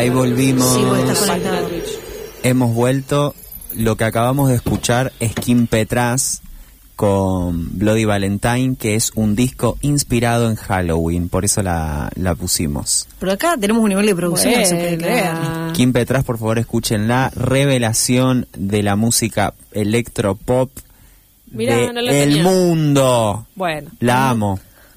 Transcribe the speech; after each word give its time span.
Ahí 0.00 0.08
volvimos. 0.10 0.74
Sí, 0.74 0.82
vos. 0.82 1.28
Hemos 2.42 2.74
vuelto. 2.74 3.34
Lo 3.76 3.96
que 3.96 4.04
acabamos 4.04 4.48
de 4.48 4.56
escuchar 4.56 5.12
es 5.20 5.34
Kim 5.34 5.66
Petras 5.66 6.40
con 6.96 7.78
Bloody 7.78 8.04
Valentine, 8.06 8.76
que 8.78 8.94
es 8.94 9.12
un 9.14 9.36
disco 9.36 9.76
inspirado 9.82 10.48
en 10.50 10.56
Halloween. 10.56 11.28
Por 11.28 11.44
eso 11.44 11.62
la, 11.62 12.10
la 12.14 12.34
pusimos. 12.34 13.06
Pero 13.18 13.32
acá 13.32 13.56
tenemos 13.60 13.82
un 13.82 13.90
nivel 13.90 14.06
de 14.06 14.14
producción, 14.14 14.54
no 14.58 14.66
se 14.66 14.74
puede 14.74 14.96
creer. 14.98 15.32
Buena. 15.34 15.72
Kim 15.74 15.92
Petras, 15.92 16.24
por 16.24 16.38
favor, 16.38 16.58
escuchen 16.58 17.06
la 17.06 17.30
revelación 17.34 18.46
de 18.56 18.82
la 18.82 18.96
música 18.96 19.52
electropop 19.72 20.70
Mirá, 21.52 21.76
de 21.76 21.92
no 21.92 22.00
lo 22.02 22.10
el 22.10 22.28
tenía. 22.30 22.42
mundo. 22.42 23.46
Bueno, 23.54 23.90
La 24.00 24.30
amo. 24.30 24.58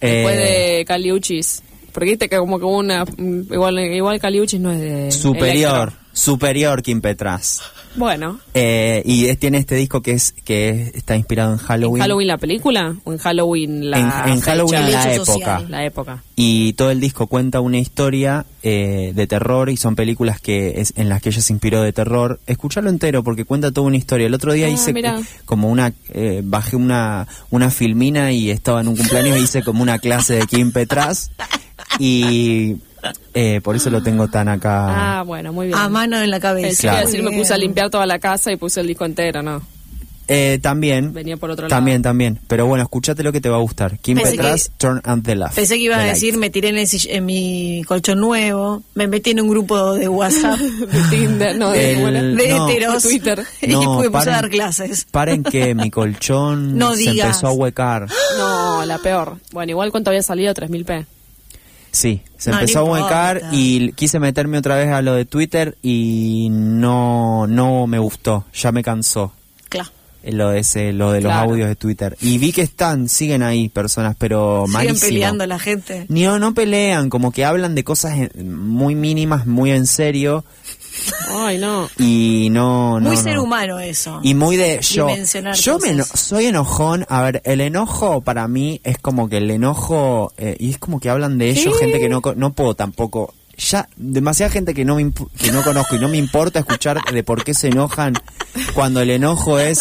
después 0.00 0.36
Eh, 0.36 0.76
de 0.78 0.84
Caliuchis. 0.86 1.62
Porque 1.92 2.10
viste 2.10 2.28
que 2.28 2.38
como 2.38 2.58
que 2.58 2.64
una. 2.64 3.04
Igual, 3.18 3.78
igual 3.78 4.20
Caliuchis 4.20 4.60
no 4.60 4.72
es 4.72 4.80
de. 4.80 5.12
superior. 5.12 5.92
Superior 6.12 6.82
Kim 6.82 7.00
Petras. 7.00 7.60
Bueno. 7.94 8.40
Eh, 8.54 9.02
y 9.04 9.26
es- 9.26 9.38
tiene 9.38 9.58
este 9.58 9.74
disco 9.74 10.00
que 10.00 10.12
es 10.12 10.32
que 10.32 10.68
es- 10.70 10.94
está 10.94 11.14
inspirado 11.16 11.52
en 11.52 11.58
Halloween. 11.58 11.96
¿En 11.96 12.02
Halloween 12.02 12.28
la 12.28 12.38
película? 12.38 12.96
¿O 13.04 13.12
en 13.12 13.18
Halloween 13.18 13.90
la. 13.90 13.98
En- 14.26 14.32
en? 14.34 14.40
Halloween 14.40 14.90
la 14.92 15.14
época. 15.14 15.24
social. 15.32 15.66
La 15.70 15.84
época. 15.84 16.22
Y 16.36 16.72
todo 16.74 16.90
el 16.90 17.00
disco 17.00 17.26
cuenta 17.26 17.60
una 17.60 17.78
historia 17.78 18.46
eh, 18.62 19.12
de 19.14 19.26
terror 19.26 19.68
y 19.70 19.76
son 19.76 19.96
películas 19.96 20.40
que 20.40 20.80
es, 20.80 20.92
en 20.96 21.08
las 21.08 21.20
que 21.20 21.30
ella 21.30 21.42
se 21.42 21.52
inspiró 21.52 21.82
de 21.82 21.92
terror. 21.92 22.40
Escucharlo 22.46 22.88
entero 22.90 23.22
porque 23.24 23.44
cuenta 23.44 23.72
toda 23.72 23.86
una 23.88 23.96
historia. 23.96 24.26
El 24.26 24.34
otro 24.34 24.52
día 24.52 24.66
Ah, 24.66 24.70
hice 24.70 24.92
mirá. 24.92 25.20
como 25.44 25.68
una, 25.68 25.92
eh, 26.14 26.40
bajé 26.44 26.76
una, 26.76 27.26
una 27.50 27.70
filmina 27.70 28.32
y 28.32 28.50
estaba 28.50 28.80
en 28.80 28.88
un 28.88 28.96
cumpleaños 28.96 29.36
y 29.38 29.42
hice 29.42 29.62
como 29.62 29.82
una 29.82 29.98
clase 29.98 30.34
de 30.34 30.46
Kim 30.46 30.70
Petras 30.72 31.30
y 31.98 32.76
eh, 33.34 33.60
por 33.62 33.76
eso 33.76 33.90
lo 33.90 34.02
tengo 34.02 34.28
tan 34.28 34.48
acá. 34.48 35.18
Ah, 35.18 35.22
bueno, 35.22 35.52
muy 35.52 35.66
bien. 35.66 35.78
A 35.78 35.88
mano 35.88 36.20
en 36.20 36.30
la 36.30 36.40
cabeza. 36.40 36.80
Claro. 36.82 37.06
decir, 37.06 37.22
me 37.22 37.30
puse 37.36 37.52
a 37.54 37.58
limpiar 37.58 37.90
toda 37.90 38.06
la 38.06 38.18
casa 38.18 38.52
y 38.52 38.56
puse 38.56 38.80
el 38.80 38.86
disco 38.86 39.04
entero, 39.04 39.42
¿no? 39.42 39.62
Eh, 40.28 40.60
también. 40.62 41.12
Venía 41.12 41.36
por 41.36 41.50
otro 41.50 41.66
También, 41.68 41.96
lado. 42.00 42.10
también. 42.10 42.38
Pero 42.46 42.64
bueno, 42.66 42.84
escúchate 42.84 43.22
lo 43.24 43.32
que 43.32 43.40
te 43.40 43.48
va 43.50 43.56
a 43.56 43.60
gustar. 43.60 43.98
Kim 43.98 44.16
Pensé 44.16 44.36
Petras, 44.36 44.68
que- 44.68 44.74
Turn 44.78 45.02
on 45.04 45.22
the. 45.22 45.36
Pensé 45.54 45.74
que 45.74 45.80
ibas 45.82 45.98
a 45.98 46.04
decir, 46.04 46.30
Light. 46.34 46.40
me 46.40 46.48
tiré 46.50 46.68
en, 46.68 46.78
el 46.78 46.86
sill- 46.86 47.08
en 47.10 47.26
mi 47.26 47.82
colchón 47.86 48.20
nuevo, 48.20 48.82
me 48.94 49.08
metí 49.08 49.30
en 49.32 49.40
un 49.40 49.50
grupo 49.50 49.94
de 49.94 50.08
WhatsApp 50.08 50.58
De 50.60 51.02
Tinder, 51.10 51.58
no, 51.58 51.70
de, 51.70 51.92
El- 52.04 52.36
no. 52.36 52.68
heteros 52.70 53.02
De 53.02 53.08
Twitter. 53.10 53.44
y 53.62 53.66
No, 53.66 53.98
me 54.00 54.08
puse 54.10 54.30
a 54.30 54.34
dar 54.34 54.48
clases. 54.48 55.06
Paren 55.10 55.42
que 55.42 55.74
mi 55.74 55.90
colchón 55.90 56.78
No 56.78 56.92
se 56.92 56.98
digas. 57.10 57.26
empezó 57.26 57.48
a 57.48 57.52
huecar. 57.52 58.06
No, 58.38 58.86
la 58.86 58.98
peor. 58.98 59.38
Bueno, 59.50 59.70
igual 59.70 59.90
cuánto 59.90 60.10
había 60.10 60.22
salido, 60.22 60.54
3000p. 60.54 61.04
Sí, 61.92 62.22
se 62.38 62.50
No, 62.50 62.58
empezó 62.58 62.86
no 62.86 62.94
a 62.96 63.02
huecar 63.02 63.42
y 63.52 63.92
quise 63.92 64.18
meterme 64.18 64.58
otra 64.58 64.76
vez 64.76 64.88
a 64.88 65.02
lo 65.02 65.14
de 65.14 65.24
Twitter 65.26 65.76
y 65.82 66.48
no 66.50 67.46
no 67.46 67.86
me 67.86 67.98
gustó, 67.98 68.46
ya 68.54 68.72
me 68.72 68.82
cansó 68.82 69.32
Claro. 69.68 69.90
eh, 70.22 70.32
lo 70.32 70.48
de 70.50 70.60
ese 70.60 70.92
lo 70.94 71.12
de 71.12 71.20
los 71.20 71.32
audios 71.32 71.68
de 71.68 71.76
Twitter. 71.76 72.16
Y 72.22 72.38
vi 72.38 72.52
que 72.52 72.62
están, 72.62 73.08
siguen 73.10 73.42
ahí 73.42 73.68
personas, 73.68 74.16
pero 74.18 74.62
Siguen 74.66 74.72
malísimo. 74.72 75.00
peleando 75.08 75.46
la 75.46 75.58
gente. 75.58 76.06
No, 76.08 76.38
no 76.38 76.54
pelean, 76.54 77.10
como 77.10 77.30
que 77.30 77.44
hablan 77.44 77.74
de 77.74 77.84
cosas 77.84 78.16
muy 78.42 78.94
mínimas, 78.94 79.46
muy 79.46 79.70
en 79.70 79.86
serio 79.86 80.44
Ay, 81.30 81.58
no. 81.58 81.88
y 81.98 82.48
no 82.50 83.00
no 83.00 83.08
Muy 83.08 83.16
no. 83.16 83.22
ser 83.22 83.38
humano 83.38 83.78
eso. 83.80 84.20
Y 84.22 84.34
muy 84.34 84.56
de 84.56 84.80
yo. 84.82 85.08
Yo 85.54 85.78
me 85.78 85.90
eno- 85.90 86.04
soy 86.04 86.46
enojón. 86.46 87.06
A 87.08 87.22
ver, 87.22 87.42
el 87.44 87.60
enojo 87.60 88.20
para 88.20 88.46
mí 88.48 88.80
es 88.84 88.98
como 88.98 89.28
que 89.28 89.38
el 89.38 89.50
enojo. 89.50 90.32
eh, 90.36 90.56
y 90.58 90.70
es 90.70 90.78
como 90.78 91.00
que 91.00 91.08
hablan 91.10 91.38
de 91.38 91.50
ellos, 91.50 91.78
gente 91.78 91.98
que 92.00 92.08
no, 92.08 92.20
co- 92.20 92.34
no 92.34 92.52
puedo 92.52 92.74
tampoco. 92.74 93.34
Ya, 93.58 93.88
demasiada 93.96 94.50
gente 94.50 94.74
que 94.74 94.84
no, 94.84 94.96
me 94.96 95.02
imp- 95.04 95.28
que 95.38 95.52
no 95.52 95.62
conozco 95.62 95.94
y 95.96 95.98
no 96.00 96.08
me 96.08 96.16
importa 96.16 96.58
escuchar 96.58 96.98
de 97.12 97.22
por 97.22 97.44
qué 97.44 97.54
se 97.54 97.68
enojan 97.68 98.14
cuando 98.74 99.00
el 99.00 99.10
enojo 99.10 99.58
es 99.58 99.78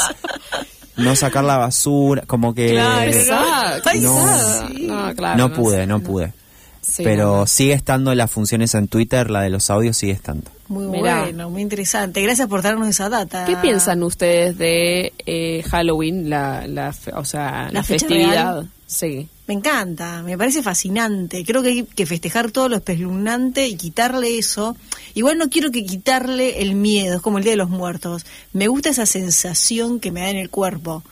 no 0.98 1.16
sacar 1.16 1.44
la 1.44 1.58
basura. 1.58 2.24
Como 2.28 2.54
que. 2.54 2.72
Claro, 2.72 3.12
Exacto. 3.12 3.90
No. 4.02 4.68
sí. 4.68 4.86
No, 4.88 5.16
claro. 5.16 5.38
no 5.38 5.54
pude, 5.54 5.88
no 5.88 6.00
pude. 6.02 6.34
Sí, 6.82 7.04
Pero 7.04 7.46
sigue 7.46 7.74
estando 7.74 8.14
las 8.16 8.32
funciones 8.32 8.74
en 8.74 8.88
Twitter, 8.88 9.30
la 9.30 9.42
de 9.42 9.52
los 9.52 9.70
audios 9.70 9.98
sigue 9.98 10.14
estando. 10.14 10.50
Muy 10.68 10.88
Mirá. 10.88 11.22
bueno, 11.22 11.50
muy 11.50 11.62
interesante. 11.62 12.22
Gracias 12.24 12.48
por 12.48 12.62
darnos 12.64 12.88
esa 12.88 13.08
data. 13.08 13.46
¿Qué 13.46 13.56
piensan 13.58 14.02
ustedes 14.02 14.58
de 14.58 15.14
eh, 15.26 15.64
Halloween, 15.70 16.30
la, 16.30 16.66
o 17.14 17.24
sea, 17.26 17.66
la, 17.68 17.72
¿La 17.72 17.84
fecha 17.84 18.08
festividad? 18.08 18.32
real? 18.56 18.70
Sí. 18.88 19.28
Me 19.48 19.54
encanta, 19.54 20.24
me 20.24 20.38
parece 20.38 20.64
fascinante. 20.64 21.44
Creo 21.46 21.62
que 21.62 21.70
hay 21.70 21.84
que 21.84 22.06
festejar 22.06 22.52
todo 22.52 22.68
lo 22.70 22.78
espeluznante 22.78 23.68
y 23.68 23.76
quitarle 23.76 24.38
eso. 24.40 24.76
Igual 25.14 25.38
no 25.38 25.50
quiero 25.50 25.72
que 25.72 25.86
quitarle 25.86 26.62
el 26.62 26.74
miedo, 26.76 27.18
es 27.18 27.22
como 27.22 27.38
el 27.38 27.44
Día 27.44 27.54
de 27.54 27.58
los 27.58 27.70
Muertos. 27.70 28.26
Me 28.54 28.68
gusta 28.70 28.90
esa 28.90 29.06
sensación 29.06 30.00
que 30.00 30.12
me 30.12 30.22
da 30.22 30.30
en 30.30 30.38
el 30.38 30.50
cuerpo. 30.50 31.04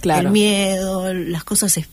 Claro. 0.00 0.28
El 0.28 0.32
miedo, 0.32 1.12
las 1.12 1.44
cosas, 1.44 1.76
es- 1.76 1.88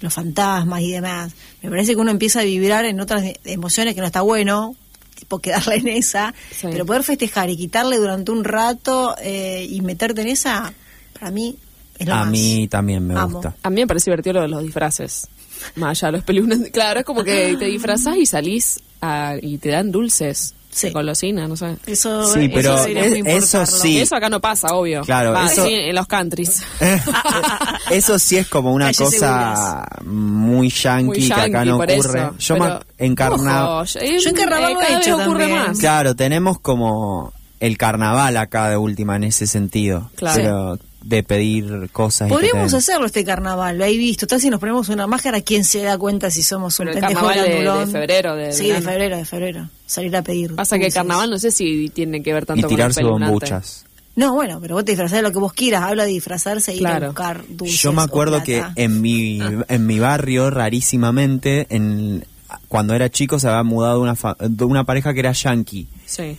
los 0.00 0.12
fantasmas 0.14 0.80
y 0.82 0.92
demás. 0.92 1.32
Me 1.62 1.70
parece 1.70 1.92
que 1.94 2.00
uno 2.00 2.10
empieza 2.10 2.40
a 2.40 2.44
vibrar 2.44 2.84
en 2.84 3.00
otras 3.00 3.22
de- 3.22 3.38
emociones 3.44 3.94
que 3.94 4.00
no 4.00 4.06
está 4.06 4.20
bueno, 4.22 4.74
tipo 5.14 5.38
quedarle 5.40 5.76
en 5.76 5.88
esa. 5.88 6.34
Sí. 6.50 6.68
Pero 6.70 6.86
poder 6.86 7.02
festejar 7.04 7.50
y 7.50 7.56
quitarle 7.56 7.98
durante 7.98 8.30
un 8.32 8.44
rato 8.44 9.14
eh, 9.22 9.66
y 9.68 9.80
meterte 9.82 10.22
en 10.22 10.28
esa, 10.28 10.72
para 11.18 11.30
mí 11.30 11.56
es 11.98 12.06
lo 12.06 12.14
A 12.14 12.18
más. 12.20 12.30
mí 12.30 12.66
también 12.68 13.06
me 13.06 13.14
Amo. 13.18 13.34
gusta. 13.34 13.54
A 13.62 13.68
mí 13.70 13.76
me 13.82 13.86
parece 13.86 14.10
divertido 14.10 14.34
lo 14.34 14.42
de 14.42 14.48
los 14.48 14.62
disfraces. 14.62 15.28
Más 15.76 15.90
allá 16.02 16.08
de 16.08 16.12
los 16.12 16.18
espeluznantes. 16.20 16.72
Claro, 16.72 17.00
es 17.00 17.04
como 17.06 17.22
que 17.22 17.54
te 17.58 17.66
disfrazás 17.66 18.16
y 18.16 18.24
salís 18.24 18.80
a- 19.02 19.34
y 19.40 19.58
te 19.58 19.68
dan 19.68 19.90
dulces. 19.92 20.54
Sí. 20.72 20.90
Golosina, 20.90 21.48
no 21.48 21.56
sé. 21.56 21.76
Eso, 21.86 22.32
Sí, 22.32 22.44
eso 22.44 22.50
pero 22.54 22.76
debería 22.82 23.04
es- 23.06 23.24
muy 23.24 23.30
eso 23.32 23.66
sí. 23.66 23.98
Eso 24.00 24.14
acá 24.14 24.28
no 24.30 24.40
pasa, 24.40 24.68
obvio. 24.74 25.02
Claro, 25.02 25.32
Va, 25.32 25.46
eso- 25.50 25.64
sí, 25.66 25.74
en 25.74 25.94
los 25.94 26.06
countries. 26.06 26.62
Eso 27.90 28.18
sí 28.18 28.36
es 28.36 28.48
como 28.48 28.72
una 28.72 28.92
cosa 28.92 29.84
muy 30.04 30.68
yankee, 30.70 31.04
Muy 31.06 31.26
que 31.28 31.32
acá 31.34 31.64
no 31.64 31.76
ocurre. 31.76 31.96
eso. 31.96 32.34
Yo 32.38 32.54
Pero, 32.54 32.80
en 32.98 33.14
carnaval. 33.14 33.88
eh, 34.00 34.18
Yo 34.22 34.28
en 34.30 34.34
carnaval 34.36 34.70
eh, 34.70 34.74
lo 34.74 34.80
he 34.80 34.84
cada 34.84 34.98
vez 34.98 35.06
hecho 35.06 35.16
ocurre 35.16 35.38
también. 35.40 35.58
más. 35.66 35.78
Claro, 35.78 36.14
tenemos 36.16 36.60
como 36.60 37.32
el 37.58 37.76
carnaval 37.76 38.36
acá 38.36 38.68
de 38.68 38.76
última 38.76 39.16
en 39.16 39.24
ese 39.24 39.46
sentido. 39.46 40.10
Claro. 40.14 40.36
Pero 40.40 40.78
de 41.02 41.22
pedir 41.22 41.88
cosas. 41.92 42.28
Podríamos 42.28 42.74
hacerlo 42.74 43.06
este 43.06 43.24
carnaval, 43.24 43.78
lo 43.78 43.84
he 43.86 43.96
visto. 43.96 44.26
Tal 44.26 44.40
si 44.40 44.50
nos 44.50 44.60
ponemos 44.60 44.88
una 44.90 45.06
máscara, 45.06 45.40
¿quién 45.40 45.64
se 45.64 45.82
da 45.82 45.96
cuenta 45.98 46.30
si 46.30 46.42
somos 46.42 46.78
un 46.78 46.86
Pero 46.86 46.98
el 46.98 47.00
pendejo 47.04 47.26
carnaval 47.26 47.48
de- 47.50 47.86
de 47.86 47.86
febrero, 47.92 48.36
de 48.36 48.52
sí, 48.52 48.68
de 48.68 48.80
febrero, 48.82 49.16
de 49.16 49.24
febrero. 49.24 49.68
Salir 49.90 50.14
a 50.16 50.22
pedir. 50.22 50.54
Pasa 50.54 50.78
que 50.78 50.88
carnaval 50.90 51.28
no 51.30 51.38
sé 51.38 51.50
si 51.50 51.88
tiene 51.88 52.22
que 52.22 52.32
ver 52.32 52.46
tanto 52.46 52.60
Y 52.60 52.62
con 52.62 52.70
el 52.70 52.76
tirarse 52.76 53.02
bombuchas. 53.02 53.84
No, 54.14 54.34
bueno, 54.34 54.60
pero 54.60 54.76
vos 54.76 54.84
te 54.84 54.92
disfrazás 54.92 55.16
de 55.16 55.22
lo 55.22 55.32
que 55.32 55.38
vos 55.40 55.52
quieras. 55.52 55.82
Habla 55.82 56.04
de 56.04 56.10
disfrazarse 56.10 56.72
y 56.74 56.78
ir 56.78 56.86
a 56.86 56.90
Claro. 56.90 57.06
buscar 57.08 57.44
dulces. 57.48 57.80
Yo 57.82 57.92
me 57.92 58.02
o 58.02 58.04
acuerdo 58.04 58.42
que 58.44 58.62
en 58.76 59.00
mi, 59.00 59.40
en 59.68 59.86
mi 59.86 59.98
barrio, 59.98 60.50
rarísimamente, 60.50 61.66
en, 61.70 62.24
cuando 62.68 62.94
era 62.94 63.10
chico 63.10 63.38
se 63.40 63.48
había 63.48 63.62
mudado 63.64 64.00
una, 64.00 64.14
fa- 64.14 64.36
de 64.38 64.64
una 64.64 64.84
pareja 64.84 65.12
que 65.12 65.20
era 65.20 65.32
yankee. 65.32 65.88
Sí. 66.06 66.36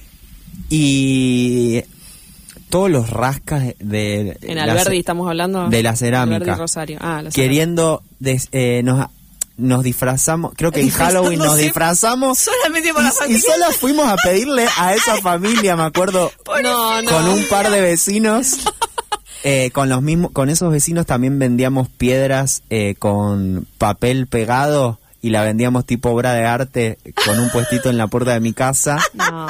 Y 0.69 1.81
todos 2.69 2.89
los 2.89 3.09
rascas 3.09 3.73
de... 3.79 4.37
En 4.41 4.55
la 4.55 4.63
Alberdi 4.63 4.99
estamos 4.99 5.27
hablando. 5.27 5.67
De 5.69 5.83
la 5.83 5.95
cerámica. 5.95 6.37
Alberdi 6.37 6.59
Rosario. 6.59 6.97
Ah, 7.01 7.21
la 7.21 7.29
Queriendo... 7.31 8.01
des- 8.19 8.47
eh, 8.53 8.81
nos, 8.83 9.07
nos 9.61 9.83
disfrazamos, 9.83 10.53
creo 10.55 10.71
que 10.71 10.81
en 10.81 10.89
Halloween 10.89 11.39
nos 11.39 11.57
disfrazamos 11.57 12.39
solamente 12.39 12.93
para 12.93 13.09
la 13.09 13.27
y, 13.27 13.33
y 13.35 13.39
solo 13.39 13.71
fuimos 13.71 14.07
a 14.07 14.15
pedirle 14.17 14.67
a 14.77 14.93
esa 14.93 15.17
familia, 15.17 15.75
me 15.75 15.83
acuerdo, 15.83 16.31
No, 16.63 17.01
no. 17.01 17.09
con 17.09 17.27
un 17.29 17.43
par 17.45 17.69
de 17.71 17.81
vecinos. 17.81 18.57
eh, 19.43 19.71
con 19.71 19.89
los 19.89 20.01
mismos, 20.01 20.31
con 20.31 20.49
esos 20.49 20.71
vecinos 20.71 21.05
también 21.05 21.39
vendíamos 21.39 21.89
piedras 21.89 22.63
eh, 22.69 22.95
con 22.99 23.67
papel 23.77 24.27
pegado 24.27 24.99
y 25.21 25.29
la 25.29 25.43
vendíamos 25.43 25.85
tipo 25.85 26.09
obra 26.09 26.33
de 26.33 26.45
arte 26.45 26.97
con 27.25 27.39
un 27.39 27.49
puestito 27.49 27.89
en 27.89 27.97
la 27.97 28.07
puerta 28.07 28.33
de 28.33 28.39
mi 28.39 28.53
casa. 28.53 28.97
No. 29.31 29.47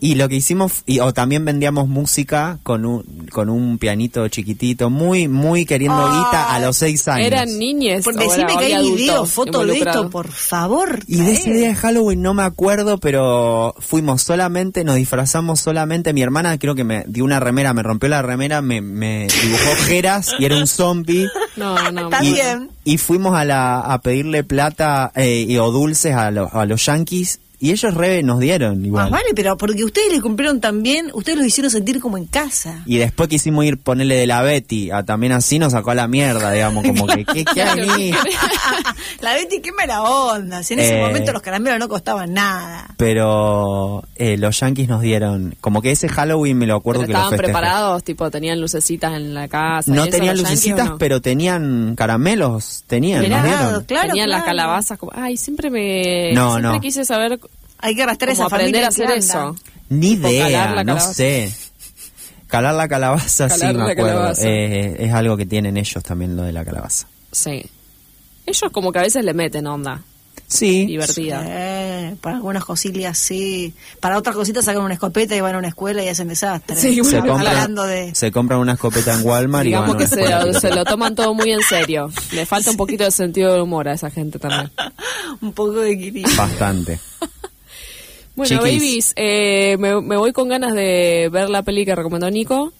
Y 0.00 0.16
lo 0.16 0.28
que 0.28 0.36
hicimos, 0.36 0.82
y, 0.84 1.00
o 1.00 1.14
también 1.14 1.44
vendíamos 1.44 1.88
música 1.88 2.58
con 2.62 2.84
un, 2.84 3.26
con 3.32 3.48
un 3.48 3.78
pianito 3.78 4.28
chiquitito, 4.28 4.90
muy, 4.90 5.28
muy 5.28 5.64
queriendo 5.64 6.06
Ay. 6.06 6.18
guita 6.18 6.54
a 6.54 6.60
los 6.60 6.76
seis 6.76 7.08
años. 7.08 7.26
Eran 7.26 7.58
niñes. 7.58 8.04
Por 8.04 8.14
decime 8.14 8.56
que 8.58 8.74
hay 8.74 8.82
video, 8.82 9.14
adultos 9.14 9.30
foto 9.30 9.64
de 9.64 9.78
esto, 9.78 10.10
por 10.10 10.28
favor. 10.28 11.00
Y 11.06 11.22
de 11.22 11.32
ese 11.32 11.52
día 11.52 11.68
de 11.68 11.74
Halloween 11.74 12.20
no 12.20 12.34
me 12.34 12.42
acuerdo, 12.42 12.98
pero 12.98 13.74
fuimos 13.78 14.22
solamente, 14.22 14.84
nos 14.84 14.96
disfrazamos 14.96 15.60
solamente. 15.60 16.12
Mi 16.12 16.22
hermana 16.22 16.58
creo 16.58 16.74
que 16.74 16.84
me 16.84 17.04
dio 17.06 17.24
una 17.24 17.40
remera, 17.40 17.72
me 17.72 17.82
rompió 17.82 18.08
la 18.08 18.20
remera, 18.20 18.60
me, 18.60 18.80
me 18.80 19.26
dibujó 19.42 19.70
ojeras 19.72 20.34
y 20.38 20.44
era 20.44 20.56
un 20.56 20.66
zombie. 20.66 21.28
No, 21.56 21.90
no. 21.90 22.04
Está 22.04 22.20
bien. 22.20 22.70
Y 22.88 22.96
fuimos 22.96 23.36
a, 23.36 23.44
la, 23.44 23.80
a 23.80 24.00
pedirle 24.00 24.44
plata 24.44 25.12
eh, 25.14 25.44
y, 25.46 25.58
o 25.58 25.70
dulces 25.70 26.14
a, 26.14 26.30
los 26.30 26.54
a 26.54 26.64
los 26.64 26.86
yankees 26.86 27.38
Y 27.60 27.72
ellos 27.72 27.92
re 27.94 28.22
nos 28.22 28.38
dieron 28.38 28.84
igual. 28.86 29.04
Más 29.10 29.20
vale, 29.20 29.30
pero 29.34 29.56
porque 29.56 29.82
ustedes 29.82 30.12
les 30.12 30.22
cumplieron 30.22 30.60
también, 30.60 31.10
ustedes 31.12 31.38
los 31.38 31.46
hicieron 31.46 31.70
sentir 31.72 32.00
como 32.00 32.16
en 32.16 32.26
casa. 32.26 32.82
Y 32.86 32.98
después 32.98 33.28
quisimos 33.28 33.64
ir 33.64 33.78
ponerle 33.78 34.14
de 34.16 34.26
la 34.28 34.42
Betty, 34.42 34.90
a, 34.92 35.02
también 35.04 35.32
así 35.32 35.58
nos 35.58 35.72
sacó 35.72 35.90
a 35.90 35.94
la 35.96 36.06
mierda, 36.06 36.52
digamos, 36.52 36.84
como 36.86 37.06
que, 37.08 37.24
¿qué, 37.24 37.44
qué 37.44 37.62
hay? 37.62 38.12
la 39.20 39.34
Betty, 39.34 39.60
qué 39.60 39.72
mala 39.72 40.02
onda. 40.02 40.62
Si 40.62 40.74
en 40.74 40.80
ese 40.80 40.98
Eh. 40.98 41.00
momento 41.04 41.32
los 41.32 41.42
caramelos 41.42 41.78
no 41.80 41.88
costaban 41.88 42.32
nada. 42.32 42.94
Pero 42.96 44.04
eh, 44.16 44.36
los 44.36 44.58
yankees 44.60 44.88
nos 44.88 45.00
dieron, 45.02 45.56
como 45.60 45.82
que 45.82 45.90
ese 45.90 46.08
Halloween 46.08 46.58
me 46.58 46.66
lo 46.66 46.76
acuerdo 46.76 47.00
Pero 47.02 47.06
que 47.08 47.12
lo 47.14 47.18
estaban 47.18 47.38
preparados, 47.38 48.04
tipo, 48.04 48.30
tenían 48.30 48.60
lucecitas 48.60 49.14
en 49.14 49.34
la 49.34 49.48
casa. 49.48 49.90
No 49.92 50.04
¿y 50.04 50.08
eso 50.08 50.16
tenían 50.16 50.36
yankees 50.36 50.50
lucecitas, 50.52 50.88
no? 50.90 50.98
pero 50.98 51.20
tenían 51.20 51.94
caramelos, 51.96 52.84
tenían, 52.86 53.22
Mirá, 53.22 53.42
nos 53.42 53.46
dieron. 53.48 53.84
claro, 53.84 54.08
tenían 54.08 54.30
las 54.30 54.44
calabazas 54.44 54.98
como, 54.98 55.12
ay, 55.14 55.36
siempre 55.36 55.70
me 55.70 56.32
No, 56.34 56.52
siempre 56.52 56.72
no. 56.72 56.80
quise 56.80 57.04
saber 57.04 57.40
Hay 57.78 57.94
que 57.94 58.02
arrastrar 58.02 58.30
esa 58.30 58.46
aprender 58.46 58.84
familia 58.84 58.86
a 58.86 58.88
hacer 58.88 59.06
que 59.08 59.16
eso. 59.18 59.56
Ni 59.88 60.12
idea, 60.12 60.82
no 60.84 60.98
sé. 61.00 61.52
Calar 62.46 62.74
la 62.74 62.88
calabaza, 62.88 63.48
sí 63.48 63.60
Calar 63.60 63.74
me 63.74 63.84
la 63.84 63.92
acuerdo. 63.92 64.32
Eh, 64.42 64.96
es 65.00 65.12
algo 65.12 65.36
que 65.36 65.46
tienen 65.46 65.76
ellos 65.76 66.02
también, 66.02 66.36
lo 66.36 66.42
de 66.42 66.52
la 66.52 66.64
calabaza. 66.64 67.06
Sí. 67.30 67.64
Ellos 68.46 68.70
como 68.72 68.90
que 68.92 68.98
a 68.98 69.02
veces 69.02 69.22
le 69.24 69.34
meten 69.34 69.66
onda 69.66 70.00
Sí, 70.46 70.86
divertida. 70.86 71.42
Eh, 71.46 72.16
para 72.22 72.36
algunas 72.36 72.64
cosillas 72.64 73.18
sí. 73.18 73.74
Para 74.00 74.16
otras 74.16 74.34
cositas 74.34 74.64
sacan 74.64 74.80
una 74.82 74.94
escopeta 74.94 75.36
y 75.36 75.42
van 75.42 75.54
a 75.56 75.58
una 75.58 75.68
escuela 75.68 76.02
y 76.02 76.08
hacen 76.08 76.28
desastre. 76.28 76.74
Sí, 76.74 76.94
se, 76.94 77.02
bueno, 77.18 77.34
compran, 77.34 77.46
hablando 77.48 77.84
de... 77.84 78.14
se 78.14 78.32
compran 78.32 78.58
una 78.60 78.72
escopeta 78.72 79.12
en 79.12 79.26
Walmart 79.26 79.66
y 79.66 79.68
Digamos 79.68 79.88
van 79.90 79.96
a 79.96 79.98
que 79.98 80.04
una 80.06 80.14
se, 80.14 80.20
escuela 80.22 80.44
lo- 80.46 80.58
se 80.60 80.70
lo 80.70 80.84
toman 80.86 81.14
todo 81.14 81.34
muy 81.34 81.52
en 81.52 81.60
serio. 81.60 82.10
Le 82.32 82.46
falta 82.46 82.70
un 82.70 82.78
poquito 82.78 83.04
de 83.04 83.10
sentido 83.10 83.52
de 83.52 83.60
humor 83.60 83.88
a 83.88 83.92
esa 83.92 84.10
gente 84.10 84.38
también. 84.38 84.70
un 85.42 85.52
poco 85.52 85.80
de 85.80 85.90
equilibrio. 85.92 86.34
Bastante. 86.34 86.98
Bueno, 88.38 88.58
Chiquis. 88.62 88.62
babies, 88.80 89.12
eh, 89.16 89.76
me, 89.78 90.00
me 90.00 90.16
voy 90.16 90.32
con 90.32 90.48
ganas 90.48 90.72
de 90.74 91.28
ver 91.30 91.50
la 91.50 91.62
peli 91.62 91.84
que 91.84 91.94
recomendó 91.94 92.30
Nico. 92.30 92.72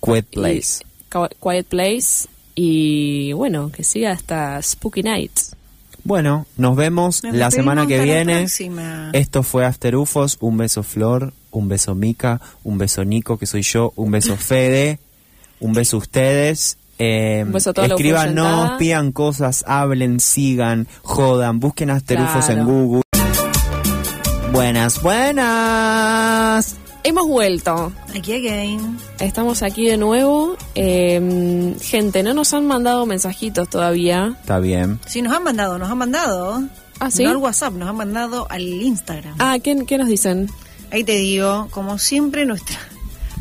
Quiet 0.00 0.26
y- 0.30 0.34
Place. 0.36 0.84
Qu- 1.10 1.30
Quiet 1.42 1.66
Place. 1.66 2.28
Y 2.54 3.32
bueno, 3.32 3.70
que 3.72 3.82
siga 3.84 4.12
hasta 4.12 4.60
Spooky 4.62 5.02
Nights. 5.02 5.56
Bueno, 6.04 6.46
nos 6.56 6.76
vemos 6.76 7.24
Nos 7.24 7.34
la 7.34 7.50
semana 7.50 7.86
que 7.86 8.00
viene. 8.00 8.46
Esto 9.12 9.42
fue 9.42 9.64
After 9.66 9.96
UFOs. 9.96 10.38
Un 10.40 10.56
beso 10.56 10.82
Flor, 10.82 11.32
un 11.50 11.68
beso 11.68 11.94
Mica, 11.94 12.40
un 12.62 12.78
beso 12.78 13.04
Nico, 13.04 13.38
que 13.38 13.46
soy 13.46 13.62
yo, 13.62 13.92
un 13.96 14.10
beso 14.12 14.36
Fede, 14.38 15.00
un 15.60 15.72
beso 15.72 15.96
ustedes. 15.96 16.78
Eh, 16.98 17.42
Un 17.46 17.52
beso 17.52 17.70
a 17.70 17.72
toda 17.74 17.88
la 17.88 17.94
escríbanos, 17.94 18.46
ufoyentada. 18.46 18.78
pidan 18.78 19.12
cosas, 19.12 19.64
hablen, 19.66 20.18
sigan, 20.20 20.86
jodan, 21.02 21.60
busquen 21.60 21.90
After 21.90 22.18
UFOs 22.20 22.48
en 22.48 22.54
Claro. 22.54 22.70
Google. 22.70 23.02
Buenas, 24.56 25.02
buenas. 25.02 26.76
Hemos 27.04 27.28
vuelto. 27.28 27.92
Aquí 28.16 28.32
again. 28.32 28.98
Estamos 29.20 29.62
aquí 29.62 29.84
de 29.84 29.98
nuevo. 29.98 30.56
Eh, 30.74 31.74
gente, 31.82 32.22
no 32.22 32.32
nos 32.32 32.54
han 32.54 32.66
mandado 32.66 33.04
mensajitos 33.04 33.68
todavía. 33.68 34.34
Está 34.40 34.58
bien. 34.58 34.98
Sí, 35.04 35.20
nos 35.20 35.34
han 35.34 35.44
mandado, 35.44 35.78
nos 35.78 35.90
han 35.90 35.98
mandado. 35.98 36.62
Ah, 37.00 37.10
¿sí? 37.10 37.24
No 37.24 37.32
al 37.32 37.36
WhatsApp, 37.36 37.74
nos 37.74 37.86
han 37.86 37.96
mandado 37.96 38.46
al 38.48 38.62
Instagram. 38.66 39.34
Ah, 39.40 39.58
¿qué, 39.62 39.76
qué 39.86 39.98
nos 39.98 40.08
dicen? 40.08 40.48
Ahí 40.90 41.04
te 41.04 41.16
digo, 41.16 41.68
como 41.70 41.98
siempre, 41.98 42.46
nuestra. 42.46 42.78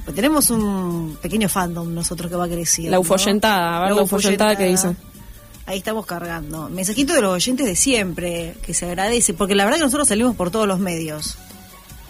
pues 0.04 0.14
tenemos 0.18 0.50
un 0.50 1.18
pequeño 1.22 1.48
fandom 1.48 1.94
nosotros 1.94 2.30
que 2.30 2.36
va 2.36 2.50
creciendo. 2.50 2.92
La 2.92 3.00
ufoyentada, 3.00 3.78
a 3.78 3.82
ver 3.84 3.96
la 3.96 4.04
ufoyentada 4.04 4.58
que 4.58 4.66
dice. 4.66 4.94
Ahí 5.68 5.80
estamos 5.80 6.06
cargando. 6.06 6.70
Mensajito 6.70 7.14
de 7.14 7.22
los 7.22 7.34
oyentes 7.34 7.66
de 7.66 7.76
siempre, 7.76 8.54
que 8.64 8.74
se 8.74 8.86
agradece, 8.86 9.34
porque 9.34 9.56
la 9.56 9.66
verdad 9.66 9.80
que 9.80 9.86
nosotros 9.86 10.08
salimos 10.08 10.36
por 10.36 10.52
todos 10.52 10.68
los 10.68 10.80
medios. 10.80 11.38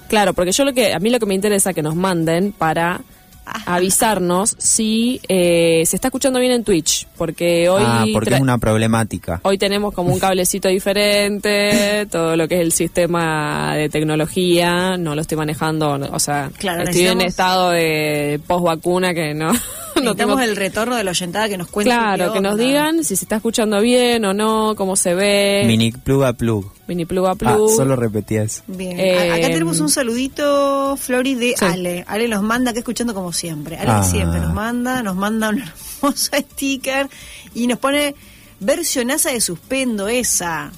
Claro, 0.10 0.34
porque 0.34 0.52
yo 0.52 0.66
lo 0.66 0.74
que 0.74 0.94
a 0.94 1.00
mí 1.00 1.10
lo 1.10 1.20
que 1.20 1.26
me 1.26 1.34
interesa 1.36 1.74
que 1.74 1.82
nos 1.82 1.96
manden 1.96 2.52
para 2.52 3.02
Ajá. 3.46 3.76
avisarnos 3.76 4.56
si 4.58 5.22
eh, 5.30 5.84
se 5.86 5.96
está 5.96 6.10
escuchando 6.10 6.40
bien 6.40 6.52
en 6.52 6.64
Twitch, 6.64 7.08
porque 7.18 7.70
hoy 7.70 7.84
ah, 7.86 8.06
porque 8.12 8.34
es 8.36 8.42
una 8.42 8.58
problemática. 8.58 9.40
hoy 9.44 9.58
tenemos 9.58 9.94
como 9.94 10.12
un 10.12 10.20
cablecito 10.20 10.68
diferente, 10.68 12.08
todo 12.12 12.36
lo 12.36 12.48
que 12.48 12.56
es 12.56 12.62
el 12.62 12.72
sistema 12.72 13.76
de 13.76 13.88
tecnología, 13.90 14.98
no 14.98 15.16
lo 15.16 15.22
estoy 15.22 15.38
manejando, 15.38 15.92
o 16.12 16.20
sea, 16.20 16.52
Claro, 16.58 16.84
estoy 16.84 17.08
en 17.08 17.22
estado 17.22 17.70
de 17.72 18.40
post 18.46 18.66
vacuna 18.66 19.14
que 19.14 19.34
no 19.34 19.52
Necesitamos 20.02 20.16
tengo- 20.38 20.42
el 20.42 20.56
retorno 20.56 20.96
de 20.96 21.04
la 21.04 21.12
oyentada 21.12 21.48
que 21.50 21.58
nos 21.58 21.68
cuente. 21.68 21.90
Claro, 21.92 22.34
que 22.34 22.42
nos 22.42 22.58
digan 22.58 23.04
si 23.04 23.16
se 23.16 23.26
está 23.26 23.38
escuchando 23.38 23.80
bien 23.82 24.24
o 24.26 24.34
no, 24.34 24.76
cómo 24.76 24.96
se 24.96 25.14
ve. 25.14 25.64
Mini 25.66 25.92
plug 25.92 26.24
a 26.26 26.34
plug. 26.34 26.72
Mini 26.88 27.06
plug 27.06 27.26
a 27.28 27.32
Ah, 27.32 27.36
plug. 27.36 27.70
solo 27.76 27.96
repetí 27.96 28.36
eso. 28.36 28.62
Bien. 28.68 29.00
Eh, 29.00 29.32
Acá 29.32 29.48
tenemos 29.48 29.80
un 29.80 29.90
saludito, 29.90 30.96
Flori, 30.98 31.36
de 31.36 31.56
Sí. 31.58 31.66
Ale. 31.66 32.04
Ale 32.08 32.28
nos 32.28 32.44
manda, 32.44 32.74
que 32.74 32.80
escuchando 32.80 33.14
como 33.14 33.34
siempre. 33.34 33.78
Ale 33.78 33.90
Ah. 33.92 34.04
siempre 34.04 34.40
nos 34.40 34.54
manda, 34.54 35.02
nos 35.02 35.16
manda 35.16 35.50
un 35.50 35.60
hermoso 36.02 36.32
sticker 36.36 37.08
y 37.54 37.68
nos 37.68 37.80
pone 37.80 38.14
versionaza 38.60 39.32
de 39.32 39.42
suspendo 39.42 40.08
esa. 40.08 40.72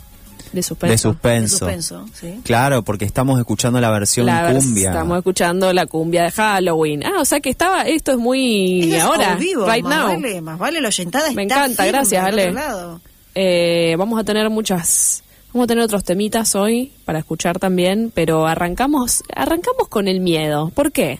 De 0.57 0.63
suspenso. 0.63 0.92
De 0.92 0.98
suspenso. 0.98 1.65
De 1.68 1.81
suspenso, 1.81 2.06
sí. 2.19 2.42
Claro, 2.44 2.81
porque 2.81 3.06
estamos 3.06 3.39
escuchando 3.39 3.80
la 3.80 3.92
versión 3.92 4.25
La 4.25 4.51
cumbia. 4.51 4.89
Estamos 4.89 5.18
escuchando 5.19 5.71
la 5.71 5.86
cumbia 5.86 6.24
de 6.24 6.31
Halloween. 6.31 7.06
Ah, 7.06 7.19
o 7.19 7.25
sea 7.25 7.39
que 7.39 7.50
estaba, 7.50 7.83
esto 7.83 8.12
es 8.12 8.18
muy 8.18 8.92
es 8.92 9.04
ahora, 9.04 9.36
vivo, 9.36 9.71
right 9.71 9.83
más 9.83 9.98
now. 9.98 10.07
Vale, 10.07 10.42
más 10.42 10.57
vale 10.57 10.81
la 10.81 10.88
oyentada 10.88 11.31
Me 11.31 11.44
está 11.44 11.56
encanta, 11.56 11.83
firme 11.83 12.00
gracias, 12.00 12.25
Ale. 12.25 12.54
Eh, 13.36 13.95
vamos 14.00 14.19
a 14.19 14.24
tener 14.24 14.50
muchas, 14.50 15.24
vamos 15.54 15.65
a 15.65 15.68
tener 15.68 15.83
otros 15.83 16.04
temitas 16.04 16.56
hoy 16.56 16.92
para 17.06 17.19
escuchar 17.19 17.59
también, 17.59 18.12
pero 18.13 18.48
arrancamos, 18.48 19.24
arrancamos 19.36 19.88
con 19.89 20.07
el 20.07 20.21
miedo. 20.21 20.71
¿Por 20.74 20.92
qué? 20.92 21.19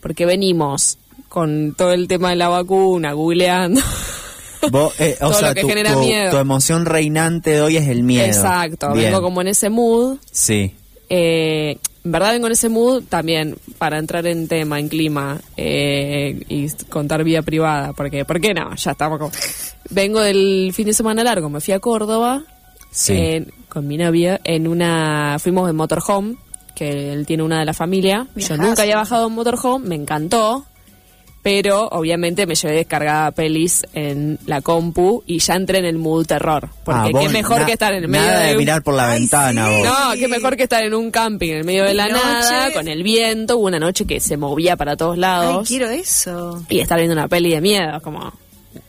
Porque 0.00 0.26
venimos 0.26 0.98
con 1.28 1.74
todo 1.76 1.92
el 1.92 2.08
tema 2.08 2.30
de 2.30 2.36
la 2.36 2.48
vacuna, 2.48 3.12
googleando. 3.12 3.80
Vos, 4.70 4.94
eh, 5.00 5.16
o 5.20 5.24
Todo 5.30 5.34
sea, 5.34 5.48
lo 5.50 5.54
que 5.54 5.60
tu, 5.62 5.68
genera 5.68 5.92
tu- 5.94 6.00
miedo. 6.00 6.30
tu 6.30 6.36
emoción 6.38 6.84
reinante 6.86 7.50
de 7.50 7.60
hoy 7.62 7.76
es 7.76 7.88
el 7.88 8.02
miedo. 8.02 8.26
Exacto, 8.26 8.92
Bien. 8.92 9.06
vengo 9.06 9.22
como 9.22 9.40
en 9.40 9.48
ese 9.48 9.70
mood. 9.70 10.18
Sí. 10.30 10.74
Eh, 11.08 11.76
en 12.04 12.12
verdad 12.12 12.32
vengo 12.32 12.46
en 12.46 12.52
ese 12.52 12.68
mood 12.68 13.02
también 13.08 13.56
para 13.78 13.98
entrar 13.98 14.26
en 14.26 14.48
tema, 14.48 14.78
en 14.78 14.88
clima 14.88 15.40
eh, 15.56 16.40
y 16.48 16.68
contar 16.88 17.24
vida 17.24 17.42
privada, 17.42 17.92
porque 17.92 18.24
¿por 18.24 18.40
qué 18.40 18.54
no? 18.54 18.74
Ya 18.76 18.92
estamos 18.92 19.18
como... 19.18 19.32
Vengo 19.90 20.20
del 20.20 20.70
fin 20.74 20.86
de 20.86 20.94
semana 20.94 21.24
largo, 21.24 21.50
me 21.50 21.60
fui 21.60 21.74
a 21.74 21.80
Córdoba 21.80 22.42
Sí. 22.92 23.44
con 23.68 23.86
mi 23.86 23.96
novia 23.96 24.40
en 24.44 24.66
una... 24.66 25.36
Fuimos 25.40 25.68
en 25.68 25.76
motorhome, 25.76 26.36
que 26.74 27.12
él 27.12 27.26
tiene 27.26 27.42
una 27.42 27.58
de 27.60 27.64
la 27.66 27.74
familia. 27.74 28.26
Yo 28.36 28.56
nunca 28.56 28.82
había 28.82 28.96
bajado 28.96 29.26
en 29.26 29.32
motorhome, 29.34 29.88
me 29.88 29.94
encantó. 29.96 30.64
Pero 31.42 31.88
obviamente 31.88 32.46
me 32.46 32.54
llevé 32.54 32.74
descargada 32.74 33.30
pelis 33.30 33.86
en 33.94 34.38
la 34.44 34.60
compu 34.60 35.22
y 35.26 35.38
ya 35.38 35.54
entré 35.54 35.78
en 35.78 35.86
el 35.86 35.96
mood 35.96 36.26
terror. 36.26 36.68
Porque 36.84 37.00
Ah, 37.14 37.20
qué 37.22 37.28
mejor 37.30 37.64
que 37.64 37.72
estar 37.72 37.94
en 37.94 38.02
el 38.04 38.08
medio 38.08 38.26
nada 38.26 38.40
de 38.42 38.52
un- 38.52 38.58
mirar 38.58 38.82
por 38.82 38.92
la 38.94 39.10
Ay, 39.12 39.20
ventana, 39.20 39.66
sí. 39.66 39.72
vos. 39.72 39.84
no, 39.84 40.12
qué 40.18 40.28
mejor 40.28 40.56
que 40.58 40.64
estar 40.64 40.84
en 40.84 40.92
un 40.92 41.10
camping 41.10 41.48
en 41.52 41.56
el 41.56 41.64
medio 41.64 41.84
de 41.84 41.94
la 41.94 42.08
noche. 42.08 42.20
nada, 42.22 42.72
con 42.74 42.88
el 42.88 43.02
viento, 43.02 43.56
hubo 43.56 43.68
una 43.68 43.78
noche 43.78 44.04
que 44.04 44.20
se 44.20 44.36
movía 44.36 44.76
para 44.76 44.96
todos 44.98 45.14
Ay, 45.14 45.20
lados. 45.20 45.66
quiero 45.66 45.88
eso. 45.88 46.62
Y 46.68 46.80
estar 46.80 46.98
viendo 46.98 47.14
una 47.14 47.26
peli 47.28 47.52
de 47.52 47.60
miedo, 47.62 48.00
como... 48.02 48.32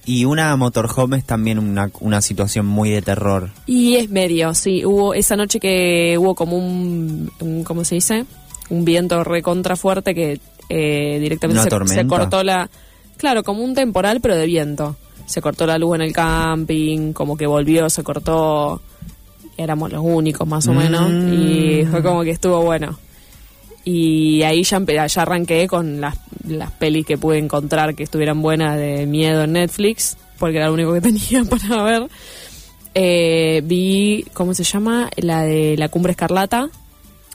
Y 0.05 0.25
una 0.25 0.53
motorhome 0.57 1.17
es 1.17 1.23
también 1.25 1.57
una, 1.57 1.89
una 2.01 2.21
situación 2.21 2.65
muy 2.65 2.89
de 2.89 3.01
terror. 3.01 3.49
Y 3.65 3.95
es 3.95 4.09
medio, 4.09 4.53
sí, 4.55 4.83
hubo 4.85 5.13
esa 5.13 5.35
noche 5.37 5.59
que 5.59 6.17
hubo 6.19 6.35
como 6.35 6.57
un, 6.57 7.31
un 7.39 7.63
¿cómo 7.63 7.83
se 7.85 7.95
dice? 7.95 8.25
Un 8.69 8.85
viento 8.85 9.23
recontra 9.23 9.75
fuerte 9.75 10.13
que 10.15 10.39
eh, 10.71 11.19
directamente 11.19 11.61
¿Una 11.75 11.87
se, 11.87 12.07
cortó 12.07 12.43
la... 12.43 12.69
Claro, 13.17 13.43
como 13.43 13.63
un 13.63 13.75
temporal, 13.75 14.21
pero 14.21 14.35
de 14.35 14.45
viento. 14.45 14.95
Se 15.25 15.41
cortó 15.41 15.67
la 15.67 15.77
luz 15.77 15.95
en 15.95 16.01
el 16.01 16.13
camping, 16.13 17.13
como 17.13 17.35
que 17.35 17.45
volvió, 17.45 17.89
se 17.89 18.03
cortó... 18.03 18.81
Éramos 19.57 19.91
los 19.91 20.01
únicos 20.03 20.47
más 20.47 20.65
o 20.67 20.73
menos. 20.73 21.11
Mm. 21.11 21.33
Y 21.33 21.85
fue 21.85 22.01
como 22.01 22.23
que 22.23 22.31
estuvo 22.31 22.63
bueno. 22.63 22.97
Y 23.83 24.41
ahí 24.43 24.63
ya, 24.63 24.79
ya 25.07 25.21
arranqué 25.21 25.67
con 25.67 25.99
las, 25.99 26.17
las 26.47 26.71
pelis 26.71 27.05
que 27.05 27.17
pude 27.17 27.37
encontrar 27.37 27.95
que 27.95 28.03
estuvieran 28.03 28.41
buenas 28.41 28.77
de 28.77 29.05
miedo 29.05 29.43
en 29.43 29.53
Netflix, 29.53 30.17
porque 30.39 30.57
era 30.57 30.67
lo 30.67 30.73
único 30.73 30.93
que 30.93 31.01
tenía 31.01 31.43
para 31.43 31.83
ver. 31.83 32.07
Eh, 32.93 33.61
vi, 33.65 34.25
¿cómo 34.33 34.53
se 34.53 34.63
llama? 34.63 35.09
La 35.17 35.43
de 35.43 35.75
La 35.77 35.89
Cumbre 35.89 36.11
Escarlata, 36.11 36.69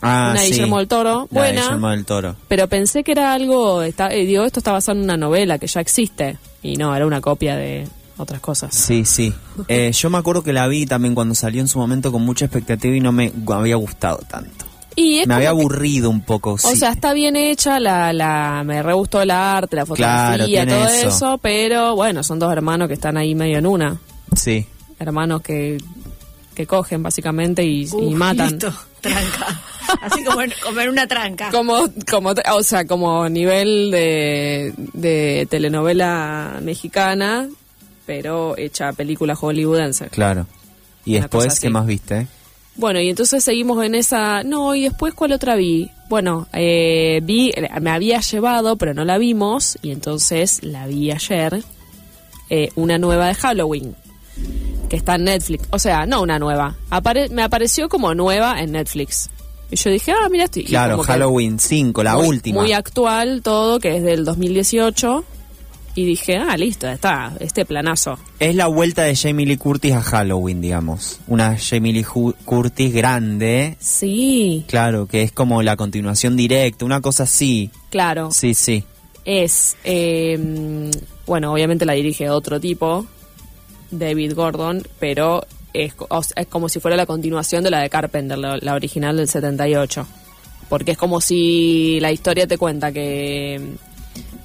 Ah, 0.02 0.30
una 0.32 0.40
sí. 0.40 0.52
Guillermo 0.52 0.78
del 0.78 0.88
Toro, 0.88 1.28
La 1.30 1.40
buena, 1.40 1.62
Guillermo 1.62 1.88
del 1.90 2.04
Toro. 2.04 2.36
pero 2.48 2.68
pensé 2.68 3.02
que 3.02 3.12
era 3.12 3.32
algo, 3.32 3.82
está, 3.82 4.12
eh, 4.12 4.24
digo, 4.26 4.44
esto 4.44 4.60
está 4.60 4.72
basado 4.72 4.98
en 4.98 5.04
una 5.04 5.16
novela 5.16 5.58
que 5.58 5.66
ya 5.66 5.80
existe, 5.80 6.36
y 6.62 6.76
no, 6.76 6.94
era 6.94 7.06
una 7.06 7.20
copia 7.20 7.56
de 7.56 7.86
otras 8.18 8.40
cosas. 8.40 8.74
Sí, 8.74 9.04
sí. 9.04 9.32
Eh, 9.68 9.90
yo 9.92 10.10
me 10.10 10.18
acuerdo 10.18 10.42
que 10.42 10.52
la 10.52 10.66
vi 10.68 10.84
también 10.86 11.14
cuando 11.14 11.34
salió 11.34 11.60
en 11.62 11.68
su 11.68 11.78
momento 11.78 12.12
con 12.12 12.22
mucha 12.22 12.44
expectativa 12.44 12.94
y 12.94 13.00
no 13.00 13.10
me 13.12 13.32
había 13.48 13.76
gustado 13.76 14.18
tanto. 14.28 14.66
Y 14.98 15.22
Me 15.26 15.34
había 15.34 15.46
que- 15.48 15.58
aburrido 15.58 16.08
un 16.08 16.20
poco. 16.22 16.52
O 16.52 16.58
sí. 16.58 16.76
sea, 16.76 16.90
está 16.90 17.12
bien 17.12 17.36
hecha, 17.36 17.78
la, 17.80 18.12
la, 18.14 18.62
me 18.64 18.82
re 18.82 18.94
gustó 18.94 19.20
el 19.20 19.30
arte, 19.30 19.76
la 19.76 19.84
fotografía, 19.84 20.66
todo 20.66 20.86
eso. 20.88 21.08
eso. 21.08 21.38
pero 21.38 21.94
bueno, 21.94 22.22
son 22.22 22.38
dos 22.38 22.50
hermanos 22.52 22.88
que 22.88 22.94
están 22.94 23.16
ahí 23.18 23.34
medio 23.34 23.58
en 23.58 23.66
una. 23.66 23.96
sí. 24.34 24.66
Hermanos 24.98 25.42
que 25.42 25.76
que 26.54 26.66
cogen 26.66 27.02
básicamente 27.02 27.62
y, 27.62 27.86
y 28.00 28.14
matan. 28.14 28.52
listo, 28.52 28.72
tranca. 29.06 29.60
Así 30.02 30.24
como 30.24 30.42
en- 30.42 30.52
comer 30.62 30.88
una 30.90 31.06
tranca. 31.06 31.50
Como, 31.50 31.88
como, 32.10 32.34
o 32.52 32.62
sea, 32.62 32.84
como 32.86 33.28
nivel 33.28 33.90
de, 33.90 34.74
de 34.92 35.46
telenovela 35.48 36.58
mexicana, 36.62 37.48
pero 38.04 38.56
hecha 38.58 38.92
película 38.92 39.34
hollywoodense. 39.34 40.08
Claro. 40.08 40.46
¿Y 41.04 41.12
Una 41.12 41.20
después 41.22 41.60
qué 41.60 41.70
más 41.70 41.86
viste? 41.86 42.26
Bueno, 42.74 43.00
y 43.00 43.08
entonces 43.08 43.42
seguimos 43.42 43.82
en 43.84 43.94
esa... 43.94 44.42
No, 44.42 44.74
y 44.74 44.82
después, 44.82 45.14
¿cuál 45.14 45.32
otra 45.32 45.54
vi? 45.56 45.90
Bueno, 46.10 46.46
eh, 46.52 47.20
vi, 47.22 47.52
me 47.80 47.90
había 47.90 48.20
llevado, 48.20 48.76
pero 48.76 48.92
no 48.92 49.04
la 49.04 49.16
vimos, 49.16 49.78
y 49.82 49.92
entonces 49.92 50.62
la 50.62 50.86
vi 50.86 51.10
ayer, 51.10 51.62
eh, 52.50 52.68
una 52.76 52.98
nueva 52.98 53.28
de 53.28 53.34
Halloween, 53.34 53.96
que 54.88 54.96
está 54.96 55.16
en 55.16 55.24
Netflix. 55.24 55.64
O 55.70 55.78
sea, 55.78 56.06
no 56.06 56.22
una 56.22 56.38
nueva, 56.38 56.76
apare- 56.90 57.30
me 57.30 57.42
apareció 57.42 57.88
como 57.88 58.14
nueva 58.14 58.60
en 58.60 58.72
Netflix. 58.72 59.30
Y 59.70 59.76
yo 59.76 59.90
dije, 59.90 60.12
ah, 60.12 60.28
mira, 60.30 60.44
estoy... 60.44 60.64
Claro, 60.64 61.02
Halloween 61.02 61.58
5, 61.58 62.02
la 62.04 62.14
muy- 62.16 62.28
última. 62.28 62.60
Muy 62.62 62.72
actual 62.72 63.42
todo, 63.42 63.80
que 63.80 63.96
es 63.96 64.02
del 64.04 64.24
2018. 64.24 65.24
Y 65.96 66.04
dije, 66.04 66.36
ah, 66.36 66.56
listo, 66.58 66.86
está, 66.88 67.32
este 67.40 67.64
planazo. 67.64 68.18
Es 68.38 68.54
la 68.54 68.66
vuelta 68.66 69.02
de 69.04 69.16
Jamie 69.16 69.46
Lee 69.46 69.56
Curtis 69.56 69.94
a 69.94 70.02
Halloween, 70.02 70.60
digamos. 70.60 71.20
Una 71.26 71.56
Jamie 71.58 71.94
Lee 71.94 72.04
Curtis 72.44 72.92
grande, 72.94 73.76
Sí, 73.80 74.64
claro, 74.68 75.06
que 75.06 75.22
es 75.22 75.32
como 75.32 75.62
la 75.62 75.74
continuación 75.76 76.36
directa, 76.36 76.84
una 76.84 77.00
cosa 77.00 77.22
así. 77.22 77.70
claro. 77.90 78.30
Sí, 78.30 78.52
sí. 78.52 78.84
es, 79.24 79.76
eh, 79.84 80.38
bueno, 81.26 81.52
obviamente 81.52 81.86
la 81.86 81.94
dirige 81.94 82.28
otro 82.30 82.60
tipo, 82.60 83.06
David 83.90 84.34
Gordon, 84.34 84.82
pero 84.98 85.46
es, 85.72 85.94
es 86.36 86.46
como 86.46 86.68
si 86.68 86.80
fuera 86.80 86.96
la 86.96 87.06
continuación 87.06 87.64
de 87.64 87.70
la 87.70 87.80
de 87.80 87.90
Carpenter, 87.90 88.38
la, 88.38 88.74
original 88.74 89.16
del 89.16 89.28
78. 89.28 90.06
Porque 90.68 90.92
es 90.92 90.98
como 90.98 91.20
si 91.20 91.98
la 92.00 92.10
historia 92.10 92.46
te 92.46 92.58
cuenta 92.58 92.92
que 92.92 93.54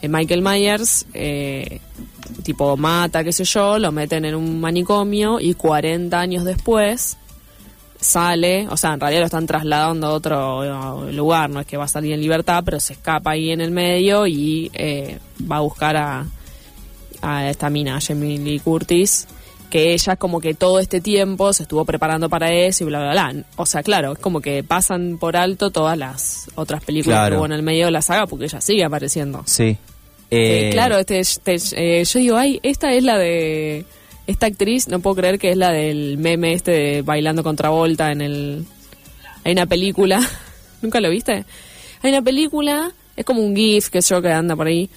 eh, 0.01 0.07
Michael 0.07 0.41
Myers, 0.41 1.05
eh, 1.13 1.79
tipo, 2.43 2.77
mata, 2.77 3.23
qué 3.23 3.31
sé 3.31 3.43
yo, 3.43 3.79
lo 3.79 3.91
meten 3.91 4.25
en 4.25 4.35
un 4.35 4.59
manicomio 4.59 5.39
y 5.39 5.55
40 5.55 6.19
años 6.19 6.43
después 6.43 7.17
sale, 7.99 8.67
o 8.69 8.77
sea, 8.77 8.93
en 8.93 8.99
realidad 8.99 9.21
lo 9.21 9.25
están 9.27 9.45
trasladando 9.45 10.07
a 10.07 10.11
otro 10.11 11.11
lugar, 11.11 11.51
no 11.51 11.59
es 11.59 11.67
que 11.67 11.77
va 11.77 11.85
a 11.85 11.87
salir 11.87 12.13
en 12.13 12.19
libertad, 12.19 12.63
pero 12.65 12.79
se 12.79 12.93
escapa 12.93 13.31
ahí 13.31 13.51
en 13.51 13.61
el 13.61 13.69
medio 13.69 14.25
y 14.25 14.71
eh, 14.73 15.19
va 15.49 15.57
a 15.57 15.61
buscar 15.61 15.95
a, 15.95 16.25
a 17.21 17.49
esta 17.49 17.69
mina, 17.69 17.99
Jamie 18.01 18.37
Lee 18.39 18.59
Curtis, 18.59 19.27
que 19.69 19.93
ella 19.93 20.15
como 20.17 20.41
que 20.41 20.53
todo 20.53 20.79
este 20.79 20.99
tiempo 21.01 21.53
se 21.53 21.63
estuvo 21.63 21.85
preparando 21.85 22.29
para 22.29 22.51
eso 22.51 22.83
y 22.83 22.87
bla, 22.87 22.99
bla, 22.99 23.11
bla. 23.31 23.43
O 23.55 23.65
sea, 23.65 23.83
claro, 23.83 24.13
es 24.13 24.19
como 24.19 24.41
que 24.41 24.63
pasan 24.63 25.17
por 25.17 25.37
alto 25.37 25.71
todas 25.71 25.97
las 25.97 26.49
otras 26.55 26.83
películas 26.83 27.19
Claro. 27.19 27.35
que 27.35 27.37
hubo 27.39 27.45
en 27.45 27.53
el 27.53 27.63
medio 27.63 27.85
de 27.85 27.91
la 27.91 28.01
saga 28.01 28.27
porque 28.27 28.45
ella 28.45 28.59
sigue 28.61 28.83
apareciendo. 28.83 29.43
Sí. 29.45 29.77
Eh, 30.29 30.67
Eh, 30.67 30.69
claro, 30.71 30.97
este, 30.97 31.19
este, 31.19 31.55
eh, 31.75 32.03
yo 32.05 32.19
digo, 32.19 32.37
ay, 32.37 32.59
esta 32.63 32.91
es 32.93 33.03
la 33.03 33.17
de 33.17 33.85
esta 34.27 34.45
actriz, 34.45 34.87
no 34.87 34.99
puedo 34.99 35.15
creer 35.17 35.39
que 35.39 35.51
es 35.51 35.57
la 35.57 35.71
del 35.71 36.17
meme 36.17 36.53
este 36.53 36.71
de 36.71 37.01
bailando 37.01 37.43
contra 37.43 37.69
Volta 37.69 38.11
en 38.11 38.21
el 38.21 38.65
hay 39.43 39.53
una 39.53 39.65
película, 39.65 40.19
¿nunca 40.81 40.99
lo 41.01 41.09
viste? 41.09 41.45
Hay 42.03 42.11
una 42.11 42.21
película, 42.21 42.91
es 43.15 43.25
como 43.25 43.41
un 43.41 43.55
gif 43.55 43.89
que 43.89 44.01
yo 44.01 44.21
que 44.21 44.31
anda 44.31 44.55
por 44.55 44.67
ahí. 44.67 44.89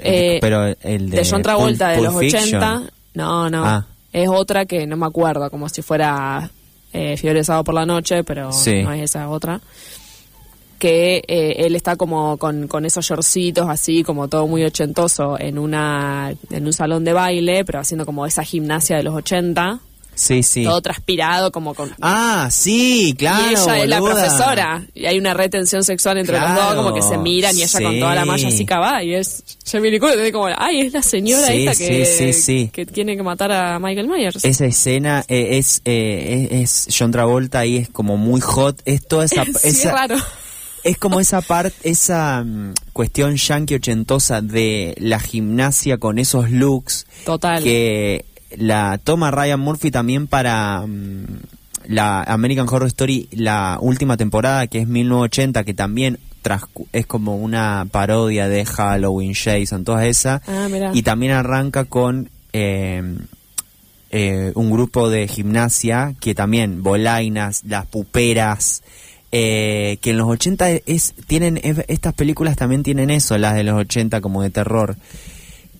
Eh, 0.00 0.38
pero 0.40 0.66
el 0.82 1.10
de, 1.10 1.16
de 1.18 1.28
John 1.28 1.42
Travolta 1.42 1.92
Pulp- 1.92 1.96
de 1.96 2.02
los 2.02 2.12
Pulp 2.12 2.22
Fiction. 2.24 2.62
80. 2.62 2.82
No, 3.14 3.50
no. 3.50 3.64
Ah. 3.64 3.86
Es 4.12 4.28
otra 4.28 4.64
que 4.66 4.86
no 4.86 4.96
me 4.96 5.06
acuerdo, 5.06 5.50
como 5.50 5.68
si 5.68 5.82
fuera 5.82 6.50
eh, 6.92 7.16
Fiebre 7.16 7.44
Sábado 7.44 7.64
por 7.64 7.74
la 7.74 7.84
noche, 7.86 8.24
pero 8.24 8.52
Sí. 8.52 8.82
no 8.82 8.92
es 8.92 9.02
esa 9.02 9.28
otra. 9.28 9.60
Que 10.78 11.24
eh, 11.26 11.56
él 11.66 11.74
está 11.74 11.96
como 11.96 12.36
con, 12.36 12.68
con 12.68 12.84
esos 12.84 13.04
shortcitos 13.04 13.68
así, 13.68 14.04
como 14.04 14.28
todo 14.28 14.46
muy 14.46 14.62
ochentoso, 14.64 15.36
en 15.38 15.58
una 15.58 16.32
en 16.50 16.66
un 16.66 16.72
salón 16.72 17.02
de 17.04 17.12
baile, 17.12 17.64
pero 17.64 17.80
haciendo 17.80 18.06
como 18.06 18.24
esa 18.26 18.44
gimnasia 18.44 18.96
de 18.96 19.02
los 19.02 19.14
80. 19.16 19.80
Sí, 20.18 20.42
sí. 20.42 20.64
Todo 20.64 20.80
transpirado, 20.82 21.52
como 21.52 21.74
con... 21.74 21.94
Ah, 22.00 22.48
sí, 22.50 23.14
claro. 23.16 23.50
y 23.50 23.54
ella 23.54 23.78
es 23.84 23.88
la 23.88 24.00
profesora. 24.00 24.84
Y 24.92 25.06
hay 25.06 25.16
una 25.16 25.32
retención 25.32 25.84
sexual 25.84 26.18
entre 26.18 26.38
los 26.40 26.44
Claro, 26.50 26.64
dos, 26.64 26.74
como 26.74 26.92
que 26.94 27.02
se 27.02 27.16
miran 27.18 27.56
y 27.56 27.62
ella 27.62 27.80
con 27.80 28.00
toda 28.00 28.14
la 28.16 28.24
malla 28.24 28.48
así 28.48 28.66
cava. 28.66 29.02
Y 29.04 29.14
es 29.14 29.44
Jamie 29.64 29.92
Lee 29.92 30.00
Curtis, 30.00 30.28
y 30.28 30.32
como, 30.32 30.48
ay, 30.56 30.80
es 30.80 30.92
la 30.92 31.02
señora 31.02 31.46
Sí, 31.46 31.66
esta 31.68 31.84
que, 31.86 32.32
sí, 32.32 32.70
que 32.72 32.84
tiene 32.84 33.16
que 33.16 33.22
matar 33.22 33.52
a 33.52 33.78
Michael 33.78 34.08
Myers. 34.08 34.44
Esa 34.44 34.66
escena 34.66 35.24
eh, 35.28 35.58
es, 35.58 35.82
eh, 35.84 36.48
es, 36.50 36.88
es 36.88 36.96
John 36.98 37.12
Travolta 37.12 37.64
y 37.64 37.76
es 37.76 37.88
como 37.88 38.16
muy 38.16 38.40
hot. 38.40 38.82
Es 38.84 39.06
toda 39.06 39.24
esa. 39.24 39.44
Sí, 39.58 39.68
esa- 39.68 39.92
raro. 39.92 40.16
Es 40.84 40.96
como 40.98 41.20
esa 41.20 41.42
parte, 41.42 41.74
esa 41.90 42.42
mm, 42.44 42.72
cuestión 42.92 43.36
yankee 43.36 43.74
ochentosa 43.74 44.40
de 44.40 44.94
la 44.98 45.18
gimnasia 45.20 45.98
con 45.98 46.18
esos 46.18 46.50
looks 46.50 47.06
Total. 47.24 47.62
que 47.62 48.24
la 48.56 48.98
toma 49.02 49.30
Ryan 49.30 49.60
Murphy 49.60 49.90
también 49.90 50.26
para 50.26 50.84
mm, 50.86 51.24
la 51.88 52.22
American 52.22 52.66
Horror 52.68 52.86
Story, 52.88 53.28
la 53.32 53.78
última 53.80 54.16
temporada 54.16 54.66
que 54.66 54.78
es 54.80 54.88
1980, 54.88 55.64
que 55.64 55.74
también 55.74 56.18
es 56.92 57.06
como 57.06 57.36
una 57.36 57.86
parodia 57.90 58.48
de 58.48 58.64
Halloween, 58.64 59.34
Jason, 59.34 59.84
todas 59.84 60.04
esas. 60.06 60.40
Ah. 60.48 60.68
Y 60.94 61.02
también 61.02 61.32
arranca 61.32 61.84
con 61.84 62.30
eh, 62.54 63.02
eh, 64.10 64.52
un 64.54 64.70
grupo 64.70 65.10
de 65.10 65.28
gimnasia 65.28 66.14
que 66.20 66.34
también, 66.34 66.82
bolainas, 66.82 67.64
las 67.64 67.84
puperas, 67.86 68.82
eh, 69.30 69.98
que 70.00 70.10
en 70.10 70.16
los 70.16 70.28
80 70.28 70.70
es, 70.86 71.12
tienen, 71.26 71.60
es- 71.62 71.84
estas 71.88 72.14
películas 72.14 72.56
también 72.56 72.82
tienen 72.82 73.10
eso, 73.10 73.36
las 73.36 73.54
de 73.54 73.64
los 73.64 73.74
80 73.78 74.22
como 74.22 74.42
de 74.42 74.48
terror, 74.48 74.96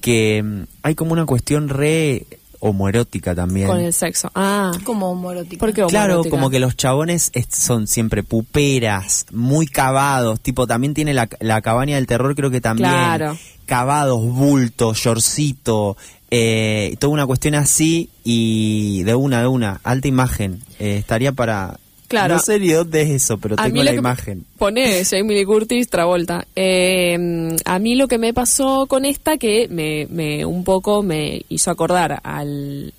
que 0.03 0.43
mm, 0.43 0.63
hay 0.83 0.95
como 0.95 1.13
una 1.13 1.25
cuestión 1.25 1.71
re 1.71 2.27
homoerótica 2.61 3.35
también. 3.35 3.67
Con 3.69 3.81
el 3.81 3.93
sexo. 3.93 4.31
Ah, 4.35 4.73
Como 4.85 5.11
homoerótica. 5.11 5.59
¿por 5.61 5.73
qué 5.73 5.83
Claro, 5.87 6.23
como 6.29 6.51
que 6.51 6.59
los 6.59 6.77
chabones 6.77 7.31
es- 7.35 7.47
son 7.51 7.87
siempre 7.87 8.23
puperas, 8.23 9.27
muy 9.33 9.67
cavados, 9.67 10.41
tipo 10.41 10.67
también 10.67 10.95
tiene 10.95 11.15
la, 11.15 11.29
la 11.41 11.61
cabaña 11.63 11.97
del 11.97 12.07
terror, 12.07 12.35
creo 12.35 12.51
que 12.51 12.61
también 12.61 12.91
Claro. 12.91 13.37
cavados, 13.67 14.21
bulto, 14.25 14.95
shortcito, 14.95 15.97
eh, 16.31 16.97
toda 16.99 17.13
una 17.13 17.27
cuestión 17.27 17.55
así 17.55 18.11
y 18.25 19.03
de 19.05 19.15
una, 19.15 19.41
de 19.41 19.47
una, 19.47 19.81
alta 19.85 20.09
imagen, 20.09 20.61
Eh, 20.79 20.99
estaría 20.99 21.33
para... 21.33 21.79
Claro. 22.09 22.35
No 22.37 22.41
sé 22.41 22.59
ni 22.59 22.69
dónde 22.71 23.03
es 23.03 23.11
eso, 23.11 23.37
pero 23.39 23.55
A 23.59 23.65
tengo 23.65 23.75
mí 23.75 23.83
la 23.85 23.93
imagen. 23.93 24.47
Pone 24.59 25.05
Jamie 25.05 25.37
Lee 25.37 25.45
Curtis, 25.45 25.89
Travolta. 25.91 26.47
Eh, 26.57 27.55
a 27.67 27.79
mí 27.79 27.97
lo 27.97 28.09
que 28.09 28.17
me 28.17 28.33
pasó 28.33 28.87
con 28.87 29.05
esta 29.05 29.37
que 29.37 29.69
me, 29.69 30.07
me 30.11 30.45
un 30.47 30.65
poco 30.65 31.03
me 31.03 31.43
hizo 31.51 31.71
acordar 31.71 32.21
al 32.25 32.95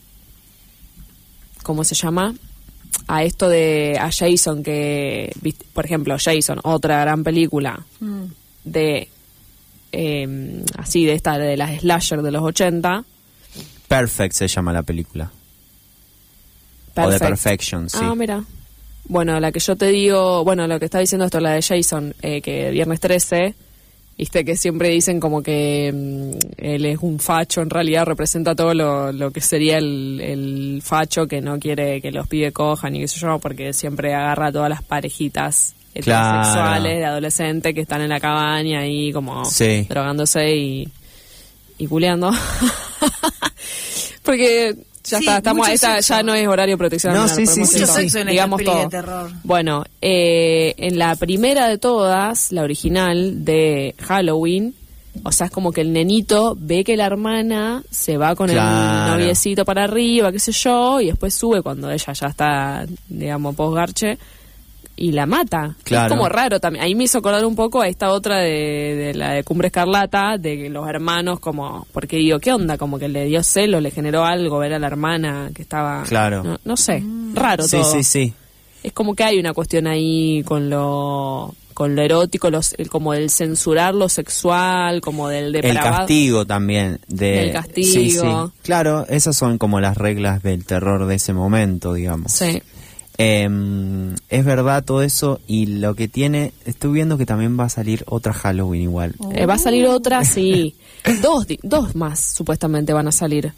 ¿cómo 1.64 1.84
se 1.84 1.96
llama? 1.96 2.36
A 3.08 3.24
esto 3.24 3.50
de 3.50 3.98
a 4.00 4.12
Jason 4.12 4.62
que 4.64 5.32
viste, 5.42 5.66
por 5.74 5.86
ejemplo, 5.86 6.16
Jason, 6.24 6.60
otra 6.64 7.00
gran 7.02 7.24
película 7.24 7.84
Mm. 8.00 8.24
de 8.64 9.08
eh, 9.92 10.64
así 10.78 11.06
de 11.06 11.14
esta 11.14 11.40
de 11.40 11.58
las 11.58 11.80
slasher 11.80 12.22
de 12.22 12.32
los 12.32 12.44
80. 12.44 13.04
Perfect 13.88 14.36
se 14.36 14.48
llama 14.48 14.72
la 14.72 14.84
película. 14.84 15.32
O 16.96 17.02
de 17.02 17.08
Perfect. 17.18 17.22
Perfection, 17.30 17.90
sí. 17.90 17.98
Ah, 18.02 18.14
mira. 18.14 18.44
Bueno, 19.10 19.40
la 19.40 19.52
que 19.52 19.60
yo 19.60 19.76
te 19.76 19.88
digo, 19.88 20.44
bueno, 20.46 20.66
lo 20.68 20.80
que 20.80 20.86
está 20.86 21.00
diciendo 21.00 21.26
esto, 21.26 21.40
la 21.42 21.52
de 21.54 21.62
Jason, 21.62 22.14
eh, 22.22 22.42
que 22.42 22.70
viernes 22.70 23.00
13, 23.00 23.56
viste 24.18 24.46
que 24.46 24.56
siempre 24.56 24.90
dicen 24.90 25.20
como 25.20 25.42
que 25.42 25.92
mm, 25.94 26.32
él 26.58 26.86
es 26.86 27.00
un 27.02 27.20
facho, 27.20 27.62
en 27.62 27.70
realidad 27.72 28.06
representa 28.06 28.54
todo 28.56 28.74
lo, 28.76 29.12
lo 29.12 29.32
que 29.32 29.42
sería 29.42 29.78
el, 29.80 30.22
el 30.22 30.82
facho 30.84 31.28
que 31.28 31.42
no 31.42 31.58
quiere 31.60 32.02
que 32.02 32.12
los 32.12 32.28
pibes 32.28 32.54
cojan 32.54 32.96
y 32.96 33.00
qué 33.02 33.08
sé 33.08 33.20
yo, 33.20 33.40
porque 33.40 33.74
siempre 33.74 34.14
agarra 34.14 34.48
a 34.48 34.52
todas 34.52 34.70
las 34.70 34.84
parejitas 34.84 35.74
Claro. 36.02 36.38
heterosexuales 36.38 36.98
de 37.00 37.06
adolescentes 37.06 37.74
que 37.74 37.82
están 37.82 38.02
en 38.02 38.10
la 38.10 38.20
cabaña 38.20 38.82
ahí 38.82 39.12
como 39.12 39.44
Sí. 39.46 39.88
drogándose 39.90 40.56
y, 40.56 40.88
y 41.80 41.88
culeando. 41.88 42.32
porque 44.24 44.76
ya 45.10 45.18
Sí, 45.18 45.24
está, 45.26 45.38
estamos, 45.38 45.68
esta 45.70 45.96
sexo. 45.96 46.14
ya 46.14 46.24
no 46.24 46.34
es 46.34 46.48
horario 46.48 46.78
protección. 46.78 47.14
No, 47.14 47.28
sí, 47.28 47.46
sí, 47.46 47.60
Mucho 47.62 47.86
sexo 47.88 48.20
en 48.20 48.28
digamos 48.28 48.60
de 48.60 48.66
todo. 48.66 48.90
terror. 48.90 49.32
Bueno, 49.44 49.84
eh, 50.02 50.74
en 50.78 50.98
la 50.98 51.16
primera 51.16 51.68
de 51.68 51.78
todas, 51.78 52.52
la 52.52 52.64
original 52.64 53.44
de 53.46 53.96
Halloween, 54.00 54.74
o 55.24 55.32
sea, 55.32 55.48
es 55.48 55.52
como 55.52 55.72
que 55.72 55.82
el 55.82 55.92
nenito 55.92 56.56
ve 56.58 56.84
que 56.84 56.96
la 56.96 57.06
hermana 57.08 57.84
se 57.90 58.18
va 58.18 58.36
con 58.36 58.50
Claro. 58.50 59.14
el 59.16 59.20
noviecito 59.20 59.66
para 59.66 59.84
arriba, 59.84 60.32
qué 60.32 60.40
sé 60.40 60.52
yo, 60.52 61.02
y 61.02 61.08
después 61.08 61.34
sube 61.34 61.62
cuando 61.62 61.90
ella 61.92 62.14
ya 62.14 62.28
está, 62.28 62.86
digamos, 63.10 63.56
posgarche, 63.56 64.18
y 65.02 65.12
la 65.14 65.26
mata. 65.26 65.76
Claro. 65.84 66.08
Es 66.08 66.10
como 66.18 66.28
raro 66.30 66.60
también. 66.60 66.84
Ahí 66.84 66.94
me 66.96 67.06
hizo 67.06 67.20
acordar 67.20 67.46
un 67.46 67.56
poco 67.56 67.82
a 67.82 67.88
esta 67.88 68.10
otra 68.12 68.38
de, 68.40 68.96
de 68.96 69.14
la 69.14 69.32
de 69.34 69.44
Cumbre 69.44 69.68
Escarlata, 69.68 70.38
de 70.38 70.58
que 70.58 70.70
los 70.70 70.88
hermanos 70.90 71.40
como, 71.40 71.88
porque 71.94 72.18
digo, 72.18 72.40
¿qué 72.40 72.52
onda? 72.52 72.78
Como 72.78 73.00
que 73.00 73.08
le 73.08 73.26
dio 73.26 73.42
celo, 73.44 73.80
le 73.80 73.92
generó 73.92 74.26
algo 74.26 74.60
ver 74.60 74.74
a 74.74 74.80
la 74.80 74.88
hermana 74.88 75.52
que 75.56 75.62
estaba... 75.62 76.04
Claro. 76.04 76.44
No, 76.44 76.60
no 76.66 76.76
sé, 76.78 77.04
raro 77.34 77.64
Sí, 77.64 77.78
todo. 77.78 77.92
sí, 77.94 78.04
sí. 78.04 78.34
Es 78.84 78.94
como 78.94 79.14
que 79.16 79.24
hay 79.24 79.40
una 79.40 79.54
cuestión 79.54 79.88
ahí 79.88 80.44
con 80.46 80.70
lo 80.70 81.54
con 81.74 81.96
lo 81.96 82.02
erótico, 82.02 82.50
los, 82.50 82.74
el- 82.78 82.90
como 82.90 83.14
el 83.14 83.30
censurar 83.30 83.96
lo 83.96 84.10
sexual, 84.10 85.00
como 85.00 85.30
del 85.30 85.46
El 85.46 85.52
depravado. 85.62 85.98
castigo 86.00 86.46
también. 86.46 87.00
De, 87.08 87.32
Del 87.32 87.52
castigo. 87.54 87.92
Sí, 87.94 88.12
sí. 88.12 88.28
Claro, 88.64 89.06
esas 89.08 89.38
son 89.38 89.58
como 89.58 89.80
las 89.80 89.96
reglas 89.98 90.44
del 90.44 90.66
terror 90.66 91.06
de 91.06 91.16
ese 91.16 91.32
momento, 91.32 91.94
digamos. 91.94 92.34
Sí. 92.34 92.62
Eh, 93.22 93.50
es 94.30 94.46
verdad 94.46 94.84
todo 94.86 95.04
eso 95.04 95.42
y 95.46 95.66
lo 95.66 95.94
que 95.94 96.08
tiene, 96.08 96.54
estoy 96.66 96.94
viendo 96.94 97.18
que 97.18 97.26
también 97.26 97.60
va 97.60 97.66
a 97.66 97.70
salir 97.70 98.04
otra 98.08 98.32
Halloween 98.32 98.84
igual. 98.84 99.14
Eh, 99.36 99.46
va 99.46 99.56
a 99.56 99.60
salir 99.60 99.86
otra, 99.88 100.24
sí. 100.24 100.76
Dos, 101.22 101.46
dos 101.62 101.96
más 101.96 102.20
supuestamente 102.36 102.94
van 102.94 103.10
a 103.10 103.12
salir. 103.12 103.52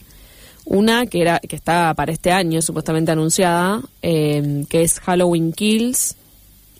Una 0.65 1.05
que 1.05 1.21
era 1.21 1.39
que 1.39 1.55
está 1.55 1.93
para 1.93 2.11
este 2.11 2.31
año 2.31 2.61
supuestamente 2.61 3.11
anunciada, 3.11 3.81
eh, 4.01 4.63
que 4.67 4.81
es 4.83 4.99
Halloween 4.99 5.53
Kills 5.53 6.15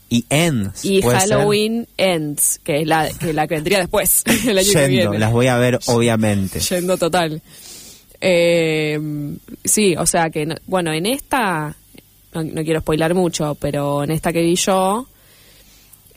Y 0.09 0.25
Ends. 0.29 0.83
y 0.85 1.01
ser. 1.03 1.11
Halloween 1.17 1.87
Ends, 1.97 2.59
que 2.63 2.81
es 2.81 2.87
la 2.87 3.09
que, 3.11 3.31
la 3.33 3.47
que 3.47 3.55
vendría 3.55 3.79
después, 3.79 4.23
el 4.47 4.57
año 4.57 4.67
que 4.67 4.73
Yendo, 4.73 4.87
viene. 5.11 5.19
las 5.19 5.31
voy 5.31 5.47
a 5.47 5.57
ver 5.57 5.79
obviamente. 5.85 6.59
Yendo 6.59 6.97
total. 6.97 7.41
Eh, 8.19 8.99
sí, 9.65 9.95
o 9.97 10.05
sea 10.05 10.29
que, 10.29 10.45
no- 10.45 10.55
bueno, 10.67 10.91
en 10.93 11.05
esta, 11.07 11.75
no, 12.33 12.43
no 12.43 12.63
quiero 12.63 12.79
spoilar 12.81 13.13
mucho, 13.13 13.55
pero 13.55 14.03
en 14.03 14.11
esta 14.11 14.31
que 14.33 14.41
vi 14.41 14.55
yo, 14.55 15.07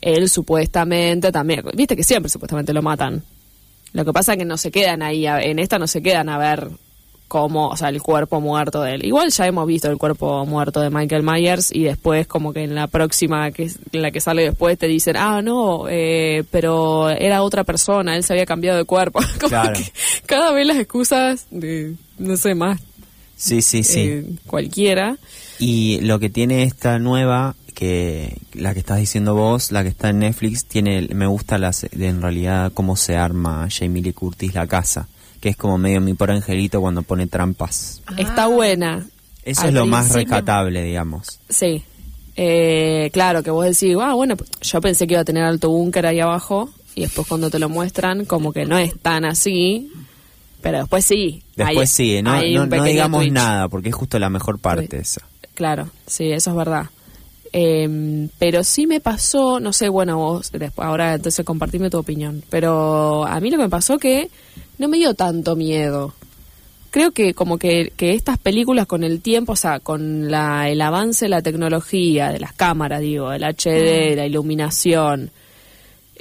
él 0.00 0.28
supuestamente 0.28 1.32
también, 1.32 1.62
viste 1.74 1.96
que 1.96 2.04
siempre 2.04 2.28
supuestamente 2.30 2.72
lo 2.72 2.82
matan. 2.82 3.22
Lo 3.92 4.04
que 4.04 4.12
pasa 4.12 4.32
es 4.32 4.38
que 4.38 4.44
no 4.44 4.56
se 4.58 4.70
quedan 4.70 5.02
ahí, 5.02 5.26
a- 5.26 5.40
en 5.42 5.58
esta 5.58 5.78
no 5.78 5.86
se 5.86 6.02
quedan 6.02 6.28
a 6.28 6.36
ver 6.38 6.68
cómo, 7.28 7.68
o 7.68 7.76
sea, 7.76 7.88
el 7.88 8.02
cuerpo 8.02 8.40
muerto 8.40 8.82
de 8.82 8.94
él. 8.94 9.04
Igual 9.06 9.30
ya 9.30 9.46
hemos 9.46 9.66
visto 9.66 9.90
el 9.90 9.96
cuerpo 9.96 10.44
muerto 10.46 10.80
de 10.80 10.90
Michael 10.90 11.22
Myers 11.22 11.74
y 11.74 11.84
después 11.84 12.26
como 12.26 12.52
que 12.52 12.62
en 12.64 12.74
la 12.74 12.86
próxima, 12.86 13.50
que 13.50 13.70
en 13.92 14.02
la 14.02 14.10
que 14.10 14.20
sale 14.20 14.42
después, 14.42 14.78
te 14.78 14.86
dicen, 14.88 15.16
ah, 15.16 15.40
no, 15.42 15.86
eh, 15.88 16.44
pero 16.50 17.08
era 17.10 17.42
otra 17.42 17.64
persona, 17.64 18.14
él 18.16 18.24
se 18.24 18.34
había 18.34 18.46
cambiado 18.46 18.78
de 18.78 18.84
cuerpo. 18.84 19.20
Como 19.40 19.48
Claro. 19.48 19.72
que 19.78 19.90
cada 20.26 20.52
vez 20.52 20.66
las 20.66 20.76
excusas 20.76 21.46
de, 21.50 21.94
no 22.18 22.36
sé, 22.36 22.54
más 22.54 22.80
Sí, 23.36 23.62
sí, 23.62 23.82
sí. 23.82 24.00
eh, 24.00 24.24
cualquiera. 24.46 25.16
Y 25.58 26.00
lo 26.00 26.18
que 26.18 26.30
tiene 26.30 26.62
esta 26.64 26.98
nueva, 26.98 27.54
que 27.74 28.38
la 28.52 28.72
que 28.72 28.80
estás 28.80 28.98
diciendo 28.98 29.34
vos, 29.34 29.72
la 29.72 29.82
que 29.82 29.88
está 29.88 30.10
en 30.10 30.20
Netflix, 30.20 30.64
tiene, 30.66 31.08
me 31.14 31.26
gusta 31.26 31.58
las, 31.58 31.84
en 31.84 32.22
realidad 32.22 32.72
cómo 32.72 32.96
se 32.96 33.16
arma 33.16 33.68
Jamie 33.70 34.02
Lee 34.02 34.12
Curtis 34.12 34.54
la 34.54 34.66
casa, 34.66 35.08
que 35.40 35.48
es 35.50 35.56
como 35.56 35.78
medio 35.78 36.00
mi 36.00 36.14
por 36.14 36.30
angelito 36.30 36.80
cuando 36.80 37.02
pone 37.02 37.26
trampas. 37.26 38.02
Está 38.16 38.46
buena. 38.46 39.06
Eso 39.44 39.62
Al 39.62 39.68
es 39.68 39.74
lo 39.74 39.86
más 39.86 40.10
rescatable, 40.12 40.82
digamos. 40.82 41.38
Sí. 41.48 41.82
Eh, 42.36 43.10
claro, 43.12 43.42
que 43.42 43.50
vos 43.50 43.64
decís, 43.64 43.96
ah, 44.00 44.14
bueno, 44.14 44.36
yo 44.62 44.80
pensé 44.80 45.06
que 45.06 45.14
iba 45.14 45.20
a 45.20 45.24
tener 45.24 45.44
alto 45.44 45.70
búnker 45.70 46.06
ahí 46.06 46.18
abajo 46.20 46.70
y 46.94 47.02
después 47.02 47.28
cuando 47.28 47.50
te 47.50 47.58
lo 47.58 47.68
muestran, 47.68 48.24
como 48.24 48.52
que 48.52 48.64
no 48.64 48.78
es 48.78 48.98
tan 49.00 49.24
así, 49.24 49.92
pero 50.60 50.78
después 50.78 51.04
sí. 51.04 51.42
Después 51.54 51.90
Hay- 51.90 52.16
sí, 52.16 52.22
no, 52.22 52.32
no, 52.66 52.84
digamos 52.84 53.20
twitch. 53.20 53.32
nada, 53.32 53.68
porque 53.68 53.90
es 53.90 53.94
justo 53.94 54.18
la 54.18 54.30
mejor 54.30 54.58
parte 54.58 54.88
Twitch. 54.88 55.02
esa. 55.02 55.22
Claro, 55.54 55.88
sí, 56.06 56.32
eso 56.32 56.50
es 56.50 56.56
verdad. 56.56 56.86
Eh, 57.52 58.28
pero 58.38 58.64
sí 58.64 58.86
me 58.86 59.00
pasó, 59.00 59.60
no 59.60 59.72
sé, 59.72 59.88
bueno, 59.88 60.18
vos 60.18 60.50
después, 60.50 60.84
ahora 60.84 61.14
entonces 61.14 61.44
compartime 61.44 61.88
tu 61.88 61.98
opinión, 61.98 62.42
pero 62.50 63.24
a 63.26 63.38
mí 63.38 63.48
lo 63.48 63.58
que 63.58 63.62
me 63.62 63.68
pasó 63.68 63.96
que 63.96 64.28
no 64.78 64.88
me 64.88 64.96
dio 64.96 65.14
tanto 65.14 65.54
miedo. 65.54 66.14
Creo 66.90 67.12
que 67.12 67.32
como 67.34 67.58
que, 67.58 67.92
que 67.96 68.12
estas 68.12 68.38
películas 68.38 68.86
con 68.86 69.04
el 69.04 69.20
tiempo, 69.20 69.52
o 69.52 69.56
sea, 69.56 69.78
con 69.78 70.30
la, 70.30 70.68
el 70.68 70.80
avance 70.80 71.26
de 71.26 71.28
la 71.28 71.42
tecnología, 71.42 72.30
de 72.30 72.40
las 72.40 72.52
cámaras, 72.54 73.00
digo, 73.00 73.32
el 73.32 73.44
HD, 73.44 74.16
la 74.16 74.26
iluminación, 74.26 75.30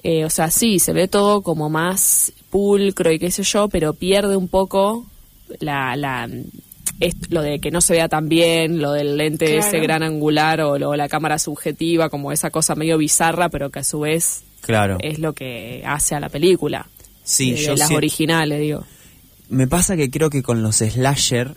eh, 0.04 0.26
o 0.26 0.30
sea, 0.30 0.52
sí, 0.52 0.80
se 0.80 0.94
ve 0.94 1.08
todo 1.08 1.42
como 1.42 1.70
más 1.70 2.34
pulcro 2.50 3.12
y 3.12 3.18
qué 3.18 3.32
sé 3.32 3.42
yo, 3.44 3.70
pero 3.70 3.94
pierde 3.94 4.36
un 4.36 4.48
poco 4.48 5.06
la, 5.60 5.96
la 5.96 6.30
es- 7.00 7.16
lo 7.30 7.42
de 7.42 7.60
que 7.60 7.72
no 7.72 7.82
se 7.82 7.94
vea 7.94 8.10
tan 8.10 8.30
bien, 8.30 8.80
lo 8.82 8.92
del 8.94 9.18
lente 9.18 9.46
Claro. 9.46 9.62
ese 9.68 9.80
gran 9.80 10.04
angular 10.04 10.62
o, 10.62 10.78
lo- 10.78 10.96
la 10.96 11.10
cámara 11.10 11.40
subjetiva, 11.40 12.10
como 12.10 12.32
esa 12.32 12.50
cosa 12.50 12.76
medio 12.76 12.98
bizarra, 12.98 13.50
pero 13.50 13.70
que 13.70 13.80
a 13.80 13.84
su 13.84 14.02
vez 14.02 14.44
Claro. 14.62 14.98
es 15.02 15.20
lo 15.20 15.34
que 15.34 15.84
hace 15.86 16.16
a 16.16 16.20
la 16.20 16.30
película. 16.30 16.88
Sí, 17.24 17.52
de, 17.52 17.58
de 17.60 17.66
yo 17.66 17.76
las 17.76 17.92
originales, 17.92 18.60
digo. 18.60 18.84
Me 19.50 19.68
pasa 19.68 19.96
que 19.96 20.10
creo 20.10 20.30
que 20.30 20.44
con 20.44 20.62
los 20.64 20.78
slasher 20.78 21.56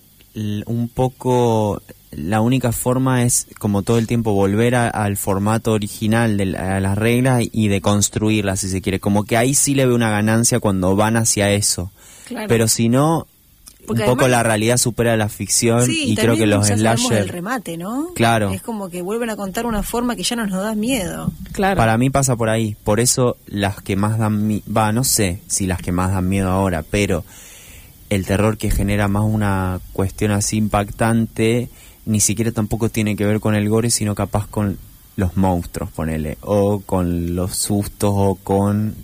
un 0.66 0.90
poco 0.92 1.80
la 2.10 2.40
única 2.40 2.70
forma 2.72 3.22
es 3.22 3.46
como 3.58 3.82
todo 3.82 3.98
el 3.98 4.06
tiempo 4.06 4.32
volver 4.32 4.74
a- 4.74 4.88
al 4.88 5.16
formato 5.16 5.72
original 5.72 6.36
de 6.36 6.46
la- 6.46 6.76
a 6.76 6.80
las 6.80 6.96
reglas 6.96 7.42
y 7.52 7.68
de 7.68 7.80
construirlas 7.80 8.60
si 8.60 8.68
se 8.68 8.80
quiere. 8.82 9.00
Como 9.00 9.24
que 9.24 9.36
ahí 9.36 9.54
sí 9.54 9.74
le 9.74 9.86
veo 9.86 9.94
una 9.94 10.10
ganancia 10.10 10.60
cuando 10.60 10.94
van 10.94 11.16
hacia 11.16 11.50
eso. 11.50 11.90
Claro. 12.26 12.48
Pero 12.48 12.68
si 12.68 12.88
no, 12.88 13.26
Porque 13.86 14.02
un 14.02 14.08
poco 14.08 14.22
además- 14.22 14.38
la 14.38 14.42
realidad 14.42 14.76
supera 14.76 15.16
la 15.16 15.28
ficción 15.28 15.86
Sí, 15.86 16.12
y 16.12 16.16
creo 16.16 16.36
que 16.36 16.46
los 16.46 16.66
slasher... 16.66 17.30
remate, 17.30 17.76
¿no? 17.76 18.08
Claro. 18.14 18.50
Es 18.50 18.62
como 18.62 18.88
que 18.88 19.02
vuelven 19.02 19.30
a 19.30 19.36
contar 19.36 19.66
una 19.66 19.82
forma 19.82 20.16
que 20.16 20.22
ya 20.22 20.36
no 20.36 20.46
nos 20.46 20.62
da 20.62 20.74
miedo. 20.74 21.32
Claro. 21.52 21.76
Para 21.76 21.96
mí 21.98 22.10
pasa 22.10 22.36
por 22.36 22.48
ahí. 22.48 22.76
Por 22.84 23.00
eso 23.00 23.36
las 23.46 23.80
que 23.82 23.96
más 23.96 24.18
dan 24.18 24.46
miedo, 24.46 24.62
va, 24.74 24.92
no 24.92 25.04
sé 25.04 25.40
si 25.46 25.66
las 25.66 25.80
que 25.80 25.92
más 25.92 26.12
dan 26.12 26.28
miedo 26.28 26.50
ahora, 26.50 26.82
pero 26.82 27.24
el 28.10 28.24
terror 28.24 28.56
que 28.58 28.70
genera 28.70 29.08
más 29.08 29.24
una 29.24 29.80
cuestión 29.92 30.30
así 30.30 30.56
impactante, 30.58 31.68
ni 32.04 32.20
siquiera 32.20 32.52
tampoco 32.52 32.88
tiene 32.88 33.16
que 33.16 33.26
ver 33.26 33.40
con 33.40 33.54
el 33.54 33.68
gore, 33.68 33.90
sino 33.90 34.14
capaz 34.14 34.46
con 34.46 34.78
los 35.16 35.36
monstruos, 35.36 35.90
ponele, 35.90 36.38
o 36.42 36.80
con 36.80 37.34
los 37.34 37.56
sustos, 37.56 38.12
o 38.14 38.34
con, 38.36 38.94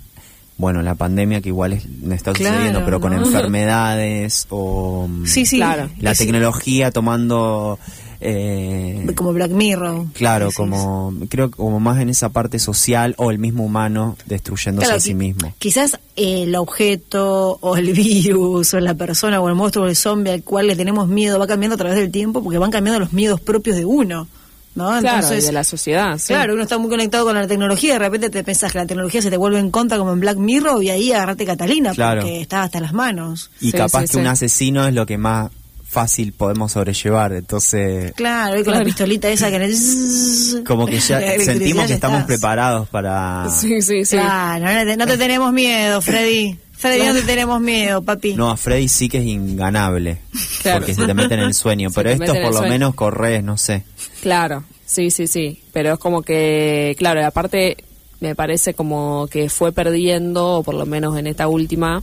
bueno, 0.62 0.80
la 0.80 0.94
pandemia 0.94 1.40
que 1.42 1.48
igual 1.50 1.74
es, 1.74 1.86
no 1.86 2.14
está 2.14 2.32
Claro, 2.32 2.54
sucediendo, 2.54 2.84
pero 2.84 3.00
con 3.00 3.12
¿no? 3.14 3.26
enfermedades, 3.26 4.46
o 4.48 5.06
mm, 5.08 5.26
Sí, 5.26 5.44
sí. 5.44 5.56
Claro. 5.56 5.90
la 5.98 6.14
tecnología 6.14 6.90
tomando... 6.90 7.78
eh, 8.20 9.04
Como 9.16 9.32
Black 9.32 9.50
Mirror. 9.50 10.06
Claro, 10.12 10.46
Decís. 10.46 10.56
como 10.56 11.12
creo 11.28 11.50
que 11.50 11.56
como 11.56 11.80
más 11.80 12.00
en 12.00 12.08
esa 12.08 12.28
parte 12.28 12.58
social 12.58 13.14
o 13.18 13.30
el 13.32 13.38
mismo 13.38 13.64
humano 13.64 14.16
destruyéndose 14.26 14.86
Claro, 14.86 14.98
a 14.98 15.00
sí 15.00 15.14
mismo. 15.14 15.52
Quizás 15.58 15.98
el 16.16 16.54
objeto 16.54 17.58
o 17.60 17.76
el 17.76 17.92
virus 18.04 18.72
o 18.74 18.80
la 18.80 18.94
persona 18.94 19.40
o 19.40 19.48
el 19.48 19.54
monstruo 19.56 19.86
o 19.86 19.88
el 19.88 19.96
zombie 19.96 20.30
al 20.32 20.42
cual 20.44 20.68
le 20.68 20.76
tenemos 20.76 21.08
miedo 21.08 21.38
va 21.38 21.46
cambiando 21.48 21.74
a 21.74 21.78
través 21.78 21.96
del 21.98 22.10
tiempo 22.12 22.42
porque 22.42 22.58
van 22.58 22.70
cambiando 22.70 23.00
los 23.00 23.12
miedos 23.12 23.40
propios 23.40 23.76
de 23.76 23.84
uno. 23.84 24.28
¿No? 24.74 24.98
Claro, 25.00 25.34
y 25.36 25.40
de 25.40 25.52
la 25.52 25.64
sociedad. 25.64 26.16
sí. 26.18 26.28
Claro, 26.28 26.54
uno 26.54 26.62
está 26.62 26.78
muy 26.78 26.88
conectado 26.90 27.24
con 27.26 27.34
la 27.34 27.46
tecnología 27.46 27.90
y 27.90 27.92
de 27.92 27.98
repente 27.98 28.30
te 28.30 28.42
pensás 28.44 28.72
que 28.72 28.78
la 28.78 28.86
tecnología 28.86 29.20
se 29.22 29.30
te 29.30 29.36
vuelve 29.36 29.58
en 29.58 29.70
contra 29.70 29.98
como 29.98 30.12
en 30.12 30.20
Black 30.20 30.36
Mirror 30.38 30.82
y 30.82 30.90
ahí 30.90 31.12
agarrate 31.12 31.44
Catalina 31.44 31.92
Claro. 31.92 32.22
porque 32.22 32.40
está 32.40 32.62
hasta 32.62 32.80
las 32.80 32.92
manos. 32.92 33.50
Y 33.60 33.70
Sí, 33.70 33.76
capaz 33.76 34.00
sí, 34.00 34.06
que 34.06 34.12
sí. 34.14 34.18
un 34.18 34.26
asesino 34.26 34.86
es 34.86 34.94
lo 34.94 35.04
que 35.06 35.18
más 35.18 35.50
fácil 35.84 36.32
podemos 36.32 36.72
sobrellevar, 36.72 37.34
entonces 37.34 38.12
Claro, 38.14 38.54
y 38.54 38.64
con 38.64 38.72
Claro. 38.72 38.78
la 38.78 38.84
pistolita 38.86 39.28
esa 39.28 39.50
que 39.50 39.58
le- 39.58 40.64
como 40.66 40.86
que 40.86 40.98
ya 41.00 41.20
sentimos 41.44 41.86
que 41.86 41.92
estamos 41.94 42.20
estás. 42.20 42.26
preparados 42.26 42.88
para 42.88 43.46
Sí, 43.50 43.82
sí, 43.82 44.04
sí. 44.06 44.16
Claro, 44.16 44.64
no 44.64 44.86
te, 44.90 44.96
no 44.96 45.06
te 45.06 45.18
tenemos 45.18 45.52
miedo, 45.52 46.00
Freddy. 46.00 46.58
Freddy, 46.72 47.06
no 47.06 47.12
te 47.12 47.22
tenemos 47.22 47.60
miedo, 47.60 48.02
papi. 48.02 48.34
No, 48.34 48.50
a 48.50 48.56
Freddy 48.56 48.88
sí 48.88 49.08
que 49.08 49.18
es 49.18 49.24
inganable, 49.26 50.18
Claro. 50.62 50.78
porque 50.80 50.94
se 50.94 51.06
te 51.06 51.14
mete 51.14 51.34
en 51.34 51.40
el 51.40 51.54
sueño, 51.54 51.90
Se 51.90 51.94
pero 51.94 52.10
esto 52.10 52.26
por 52.26 52.36
el 52.36 52.42
lo 52.42 52.52
sueño. 52.54 52.70
menos 52.72 52.94
corres, 52.96 53.44
no 53.44 53.56
sé. 53.56 53.84
Claro, 54.22 54.64
sí, 54.86 55.10
sí, 55.10 55.26
sí. 55.26 55.60
Pero 55.72 55.94
es 55.94 55.98
como 55.98 56.22
que, 56.22 56.94
claro, 56.96 57.20
y 57.20 57.24
aparte 57.24 57.76
me 58.20 58.34
parece 58.36 58.72
como 58.74 59.26
que 59.26 59.48
fue 59.50 59.72
perdiendo, 59.72 60.58
o 60.58 60.62
por 60.62 60.74
lo 60.76 60.86
menos 60.86 61.18
en 61.18 61.26
esta 61.26 61.48
última, 61.48 62.02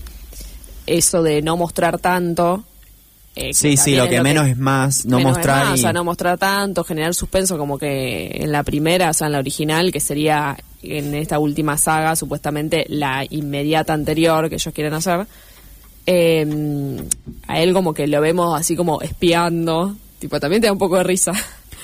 eso 0.85 1.23
de 1.23 1.41
no 1.41 1.55
mostrar 1.57 1.97
tanto. 1.99 2.65
eh, 3.35 3.53
Sí, 3.53 3.77
sí, 3.77 3.95
lo 3.95 4.09
que 4.09 4.21
menos 4.21 4.47
es 4.47 4.57
más, 4.57 5.05
no 5.05 5.17
menos 5.17 5.31
es 5.31 5.37
mostrar 5.37 5.65
más, 5.65 5.77
y- 5.77 5.79
O 5.79 5.81
sea, 5.81 5.93
no 5.93 6.03
mostrar 6.03 6.37
tanto, 6.37 6.83
generar 6.83 7.13
suspenso 7.13 7.57
como 7.57 7.77
que 7.79 8.27
en 8.33 8.51
la 8.51 8.63
primera, 8.63 9.11
o 9.11 9.13
sea, 9.13 9.27
en 9.27 9.33
la 9.33 9.39
original, 9.39 9.91
que 9.93 10.01
sería 10.01 10.57
en 10.83 11.15
esta 11.15 11.39
última 11.39 11.77
saga, 11.77 12.15
supuestamente 12.17 12.85
la 12.89 13.25
inmediata 13.29 13.93
anterior 13.93 14.49
que 14.49 14.55
ellos 14.55 14.73
quieren 14.73 14.93
hacer. 14.93 15.25
eh, 16.05 16.97
a 17.47 17.59
él 17.61 17.71
como 17.73 17.93
que 17.93 18.07
lo 18.07 18.19
vemos 18.19 18.59
así 18.59 18.75
como 18.75 18.99
espiando, 19.01 19.95
tipo, 20.19 20.39
también 20.39 20.59
te 20.61 20.67
da 20.67 20.73
un 20.73 20.79
poco 20.79 20.97
de 20.97 21.03
risa. 21.03 21.31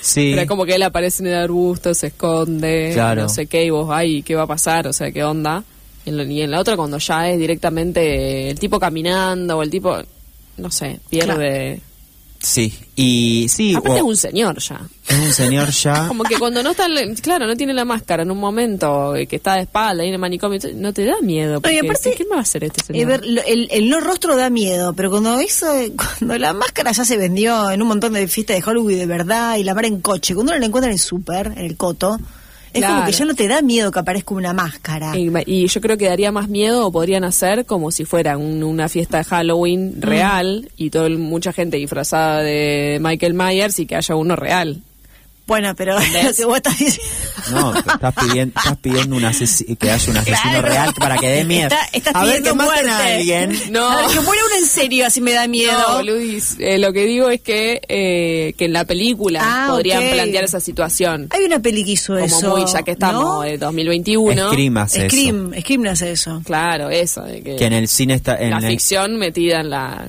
Sí. 0.06 0.30
Pero 0.32 0.41
es 0.44 0.48
como 0.48 0.65
que 0.65 0.76
él 0.76 0.84
aparece 0.84 1.24
en 1.24 1.30
el 1.30 1.36
arbusto, 1.36 1.91
se 1.96 2.08
esconde, 2.08 2.91
Claro. 2.94 3.24
no 3.24 3.30
sé 3.30 3.48
qué, 3.48 3.65
y 3.65 3.72
vos, 3.72 3.89
ay, 3.91 4.22
¿qué 4.22 4.36
va 4.36 4.44
a 4.44 4.48
pasar? 4.48 4.88
O 4.88 4.94
sea, 4.94 5.12
¿qué 5.12 5.24
onda? 5.24 5.63
Y 6.06 6.10
en, 6.10 6.18
la- 6.18 6.24
y 6.26 6.41
en 6.44 6.52
la 6.52 6.60
otra 6.60 6.78
cuando 6.78 7.00
ya 7.00 7.28
es 7.30 7.39
directamente 7.39 8.52
el 8.52 8.60
tipo 8.60 8.80
caminando 8.80 9.58
o 9.58 9.63
el 9.63 9.72
tipo, 9.72 9.98
no 10.58 10.70
sé, 10.70 11.00
pierde 11.10 11.80
Sí, 12.41 12.71
y 12.95 13.48
sí, 13.50 13.74
Aparte 13.74 13.93
o- 13.93 13.98
es 13.98 14.04
un 14.04 14.17
señor 14.17 14.60
ya. 14.60 14.82
es 15.08 15.17
un 15.19 15.34
señor 15.34 15.69
ya. 15.71 16.08
Como 16.08 16.24
que 16.24 16.38
cuando 16.38 16.62
no 16.62 16.71
está, 16.71 16.86
claro, 17.21 17.48
no 17.48 17.56
tiene 17.56 17.74
la 17.74 17.86
máscara 17.86 18.21
en 18.24 18.30
un 18.30 18.38
momento 18.38 19.13
que 19.28 19.38
está 19.38 19.56
de 19.56 19.62
espalda 19.62 20.04
y 20.06 20.10
en 20.10 20.13
el 20.13 20.19
manicomio, 20.19 20.60
no 20.76 20.93
te 20.93 21.06
da 21.06 21.15
miedo. 21.21 21.60
Porque, 21.60 21.80
aparte, 21.80 22.13
¿Qué 22.15 22.24
me 22.26 22.32
va 22.32 22.38
a 22.38 22.41
hacer 22.41 22.63
este 22.65 22.82
Eh, 22.82 22.86
señor? 22.86 23.08
ver, 23.08 23.26
lo- 23.26 23.43
el, 23.43 23.67
el 23.71 23.89
no 23.89 24.00
rostro 24.00 24.36
da 24.36 24.50
miedo, 24.52 24.93
pero 24.93 25.10
cuando 25.10 25.39
eso, 25.39 25.65
cuando 26.19 26.38
la 26.38 26.54
máscara 26.54 26.91
ya 26.91 27.04
se 27.04 27.17
vendió 27.17 27.71
en 27.71 27.82
un 27.82 27.88
montón 27.88 28.13
de 28.13 28.28
fiestas 28.28 28.58
de 28.63 28.69
Hollywood 28.69 28.91
de 28.93 29.06
verdad 29.08 29.58
y 29.58 29.63
la 29.63 29.74
mar 29.74 29.86
en 29.86 30.02
coche, 30.02 30.36
cuando 30.36 30.52
uno 30.54 30.60
la 30.60 30.67
encuentra 30.67 30.89
en 30.89 30.93
el 30.93 31.00
súper, 31.00 31.48
en 31.48 31.65
el 31.65 31.78
coto, 31.78 32.19
es 32.80 32.86
como 32.86 33.06
que 33.06 33.12
ya 33.12 33.26
no 33.26 33.34
te 33.36 33.48
da 33.48 33.62
miedo 33.62 33.92
que 33.92 34.00
aparezca 34.00 34.34
una 34.36 34.54
máscara. 34.54 35.18
Y, 35.18 35.32
y 35.46 35.68
yo 35.68 35.82
creo 35.82 35.98
que 35.98 36.08
daría 36.08 36.32
más 36.32 36.48
miedo 36.50 36.86
o 36.88 36.92
podrían 36.92 37.24
hacer 37.24 37.66
como 37.66 37.92
si 37.92 38.06
fuera 38.06 38.38
un- 38.38 38.64
una 38.64 38.90
fiesta 38.90 39.18
de 39.20 39.24
Halloween 39.24 40.02
real 40.02 40.70
y 40.78 40.90
todo 40.90 41.10
mucha 41.12 41.54
gente 41.54 41.78
disfrazada 41.78 42.42
de 42.42 43.00
Michael 43.02 43.34
Myers 43.34 43.80
y 43.80 43.86
que 43.86 43.96
haya 43.96 44.16
uno 44.16 44.36
real. 44.36 44.82
Bueno, 45.47 45.75
pero 45.75 45.97
estás 46.55 46.77
diciendo... 46.79 47.13
No, 47.51 47.75
estás 47.77 48.13
pidiendo, 48.15 48.60
estás 48.60 48.77
pidiendo 48.77 49.15
un 49.17 49.21
que 49.77 49.91
haya 49.91 50.12
un 50.12 50.17
asesino 50.17 50.41
Claro. 50.41 50.62
real 50.67 50.93
para 50.97 51.17
que 51.17 51.27
dé 51.29 51.43
miedo. 51.43 51.67
Está- 51.67 51.89
estás 51.93 52.15
a 52.15 52.23
ver 52.23 52.38
pidiendo 52.41 52.49
que 52.49 52.55
maten 52.67 52.89
a 52.89 53.05
alguien. 53.05 53.60
No. 53.69 53.88
A 53.88 53.95
ver, 54.01 54.05
que 54.08 54.19
muera 54.21 54.41
uno 54.47 54.55
en 54.58 54.65
serio, 54.65 55.05
así 55.05 55.21
me 55.21 55.34
da 55.34 55.47
miedo. 55.47 55.77
No, 55.88 55.95
boludis. 55.97 56.55
Eh, 56.60 56.79
lo 56.79 56.91
que 56.91 57.05
digo 57.05 57.29
es 57.29 57.41
que, 57.41 57.79
eh, 57.88 58.53
que 58.58 58.65
en 58.65 58.73
la 58.73 58.86
película 58.86 59.39
Ah, 59.43 59.67
podrían 59.69 60.03
plantear 60.12 60.43
esa 60.45 60.60
situación. 60.60 61.27
Hay 61.29 61.43
una 61.45 61.60
peli 61.60 61.86
que 61.86 61.91
hizo 61.91 62.13
Como 62.13 62.25
eso. 62.25 62.49
muy, 62.58 62.65
ya 62.65 62.81
que 62.81 62.91
estamos, 62.91 63.23
¿no? 63.23 63.41
de 63.41 63.58
2021. 63.60 64.49
Scream 64.51 64.77
hace 64.77 65.05
eso. 65.05 65.15
Scream, 65.15 65.53
Scream 65.62 65.81
no 65.84 65.91
hace 65.91 66.12
eso. 66.12 66.41
Claro, 66.43 66.89
eso. 66.89 67.21
De 67.21 67.43
que, 67.43 67.55
Que 67.58 67.65
en 67.65 67.73
el 67.73 67.88
cine 67.88 68.15
está 68.15 68.36
en 68.41 68.49
la 68.49 68.58
el- 68.58 68.67
ficción 68.67 69.17
metida 69.17 69.60
en 69.60 69.69
la, 69.69 70.08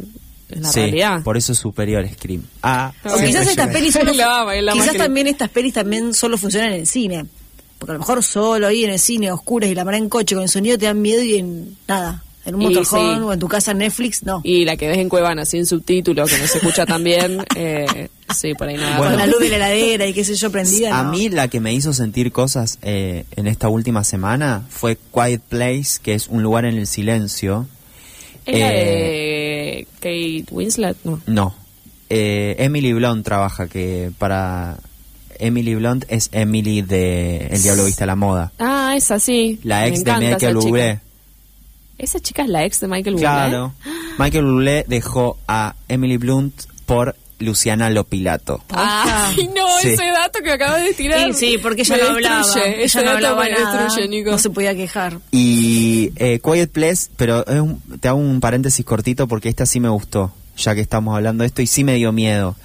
la 0.48 0.68
sí, 0.70 0.80
realidad. 0.80 1.22
por 1.22 1.36
eso 1.36 1.52
es 1.52 1.58
superior 1.58 2.08
Scream. 2.08 2.42
Ah, 2.62 2.92
O 3.04 3.18
quizás 3.18 3.46
estas 3.46 3.68
pelis 3.68 3.92
solo, 3.94 4.12
La 4.14 4.40
ama, 4.42 4.54
es 4.56 4.62
la 4.62 4.72
quizás 4.72 4.86
máquina. 4.86 5.04
también 5.04 5.26
estas 5.26 5.48
pelis 5.50 5.74
también 5.74 6.14
solo 6.14 6.38
funcionan 6.38 6.72
en 6.72 6.80
el 6.80 6.86
cine. 6.86 7.26
Porque 7.78 7.90
a 7.90 7.94
lo 7.94 7.98
mejor 8.00 8.22
solo 8.22 8.66
ahí 8.68 8.84
en 8.84 8.90
el 8.92 8.98
cine, 8.98 9.28
a 9.28 9.34
oscuras 9.34 9.68
y 9.70 9.74
la 9.74 9.84
mara 9.84 9.98
en 9.98 10.08
coche 10.08 10.34
con 10.34 10.42
el 10.44 10.48
sonido 10.48 10.78
te 10.78 10.86
dan 10.86 11.02
miedo 11.02 11.22
y 11.22 11.36
en 11.36 11.76
nada. 11.86 12.22
En 12.46 12.54
un 12.54 12.62
motorhome 12.62 13.16
sí. 13.16 13.20
o 13.22 13.32
en 13.32 13.38
tu 13.40 13.48
casa 13.48 13.72
en 13.72 13.78
Netflix, 13.78 14.22
no. 14.22 14.40
Y 14.44 14.64
la 14.64 14.76
que 14.76 14.86
ves 14.86 14.98
en 14.98 15.08
Cuevana 15.08 15.44
sin 15.44 15.66
subtítulo, 15.66 16.26
que 16.26 16.38
no 16.38 16.46
se 16.46 16.58
escucha 16.58 16.86
tan 16.86 17.02
bien, 17.02 17.44
eh, 17.56 18.08
sí, 18.32 18.54
por 18.54 18.68
ahí 18.68 18.76
nada. 18.76 18.98
Bueno. 18.98 19.10
Con 19.10 19.18
la 19.18 19.26
luz 19.26 19.40
de 19.40 19.48
la 19.48 19.56
heladera 19.72 20.06
y 20.06 20.14
qué 20.14 20.22
sé 20.24 20.36
yo 20.36 20.52
prendida. 20.52 20.96
A 20.96 21.02
no. 21.02 21.10
mí 21.10 21.28
la 21.28 21.48
que 21.48 21.58
me 21.58 21.74
hizo 21.74 21.92
sentir 21.92 22.30
cosas 22.30 22.78
eh, 22.82 23.24
en 23.34 23.48
esta 23.48 23.68
última 23.68 24.04
semana 24.04 24.62
fue 24.70 24.96
Quiet 25.12 25.40
Place, 25.42 25.98
que 26.00 26.14
es 26.14 26.28
un 26.28 26.44
lugar 26.44 26.64
en 26.66 26.76
el 26.78 26.86
silencio. 26.86 27.66
¿Es 28.46 28.60
la 28.60 28.68
Eh, 28.72 29.45
Kate 30.06 30.46
Winslet? 30.52 30.96
No. 31.04 31.20
No. 31.26 31.54
Eh, 32.08 32.54
Emily 32.58 32.92
Blunt 32.92 33.24
trabaja, 33.24 33.66
que 33.66 34.12
para... 34.18 34.78
Emily 35.38 35.74
Blunt 35.74 36.06
es 36.08 36.30
Emily 36.32 36.80
de 36.80 37.48
El 37.48 37.62
Diablo 37.62 37.84
Viste 37.84 38.04
a 38.04 38.06
la 38.06 38.16
Moda. 38.16 38.52
Ah, 38.58 38.94
esa 38.96 39.18
sí. 39.18 39.60
La 39.64 39.80
Me 39.80 39.88
ex 39.88 40.04
de 40.04 40.12
Michael 40.12 40.38
chica. 40.38 40.68
Bublé. 40.68 41.00
¿Esa 41.98 42.20
chica 42.20 42.42
es 42.42 42.48
la 42.48 42.64
ex 42.64 42.80
de 42.80 42.88
Michael 42.88 43.16
Bublé? 43.16 43.26
Claro. 43.26 43.74
Michael 44.18 44.44
Bublé 44.44 44.84
dejó 44.88 45.36
a 45.46 45.74
Emily 45.88 46.16
Blunt 46.16 46.54
por 46.86 47.16
Luciana 47.38 47.90
Lopilato. 47.90 48.62
Ay, 48.70 49.50
no, 49.54 49.66
Sí. 49.80 49.88
ese 49.90 50.06
dato 50.06 50.38
que 50.42 50.52
acabas 50.52 50.82
de 50.82 50.94
tirar. 50.94 51.34
Sí, 51.34 51.50
sí, 51.52 51.58
porque 51.58 51.82
ella 51.82 51.96
me 51.96 52.02
no 52.02 52.08
hablaba. 52.10 52.44
Ella 52.64 52.82
Ese 52.82 52.98
no 52.98 53.04
dato 53.04 53.16
hablaba 53.16 53.44
me 53.44 53.50
nada. 53.50 53.82
destruye, 53.84 54.08
Nico. 54.08 54.30
No 54.30 54.38
se 54.38 54.50
podía 54.50 54.74
quejar. 54.74 55.18
Y 55.32 56.12
eh, 56.16 56.40
Quiet 56.42 56.70
Place, 56.70 57.10
pero 57.16 57.46
es 57.46 57.60
un- 57.60 57.80
te 58.00 58.08
hago 58.08 58.18
un 58.18 58.40
paréntesis 58.40 58.84
cortito 58.84 59.28
porque 59.28 59.48
esta 59.50 59.66
sí 59.66 59.80
me 59.80 59.88
gustó, 59.90 60.32
ya 60.56 60.74
que 60.74 60.80
estamos 60.80 61.14
hablando 61.14 61.42
de 61.42 61.48
esto 61.48 61.60
y 61.62 61.66
sí 61.66 61.84
me 61.84 61.94
dio 61.96 62.10
miedo. 62.12 62.56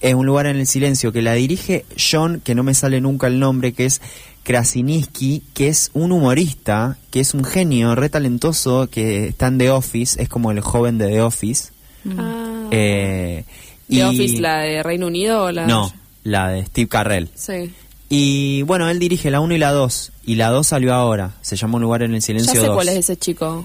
Es 0.00 0.14
un 0.14 0.26
lugar 0.26 0.46
en 0.46 0.56
el 0.56 0.66
silencio 0.66 1.12
que 1.12 1.22
la 1.22 1.32
dirige 1.34 1.84
John, 1.98 2.40
que 2.44 2.54
no 2.54 2.62
me 2.62 2.74
sale 2.74 3.00
nunca 3.00 3.26
el 3.26 3.38
nombre, 3.40 3.72
que 3.72 3.86
es 3.86 4.00
Krasinski, 4.42 5.42
que 5.54 5.68
es 5.68 5.90
un 5.94 6.12
humorista, 6.12 6.98
que 7.10 7.20
es 7.20 7.32
un 7.34 7.44
genio, 7.44 7.94
re 7.94 8.08
talentoso, 8.10 8.88
que 8.90 9.28
está 9.28 9.46
en 9.46 9.58
The 9.58 9.70
Office, 9.70 10.22
es 10.22 10.28
como 10.28 10.50
el 10.50 10.60
joven 10.60 10.98
de 10.98 11.08
The 11.08 11.22
Office. 11.22 11.70
Ah. 12.18 12.68
Eh, 12.70 13.44
¿The 13.88 13.96
y- 13.96 14.02
Office, 14.02 14.40
la 14.40 14.58
de 14.60 14.82
Reino 14.82 15.06
Unido 15.06 15.44
o 15.44 15.50
la...? 15.52 15.66
No, 15.66 15.92
la 16.22 16.48
de 16.48 16.64
Steve 16.66 16.88
Carrell. 16.88 17.28
Sí. 17.34 17.72
Y 18.08 18.62
bueno, 18.62 18.88
él 18.88 18.98
dirige 18.98 19.30
la 19.30 19.40
1 19.40 19.54
y 19.54 19.58
la 19.58 19.72
2, 19.72 20.12
y 20.26 20.34
la 20.36 20.50
2 20.50 20.66
salió 20.66 20.94
ahora, 20.94 21.32
se 21.42 21.56
llama 21.56 21.76
Un 21.76 21.82
lugar 21.82 22.02
en 22.02 22.14
el 22.14 22.20
Ya 22.20 22.26
silencio 22.26 22.60
sé 22.60 22.66
2. 22.66 22.74
cuál 22.76 22.88
es 22.88 22.96
ese 22.96 23.16
chico. 23.16 23.64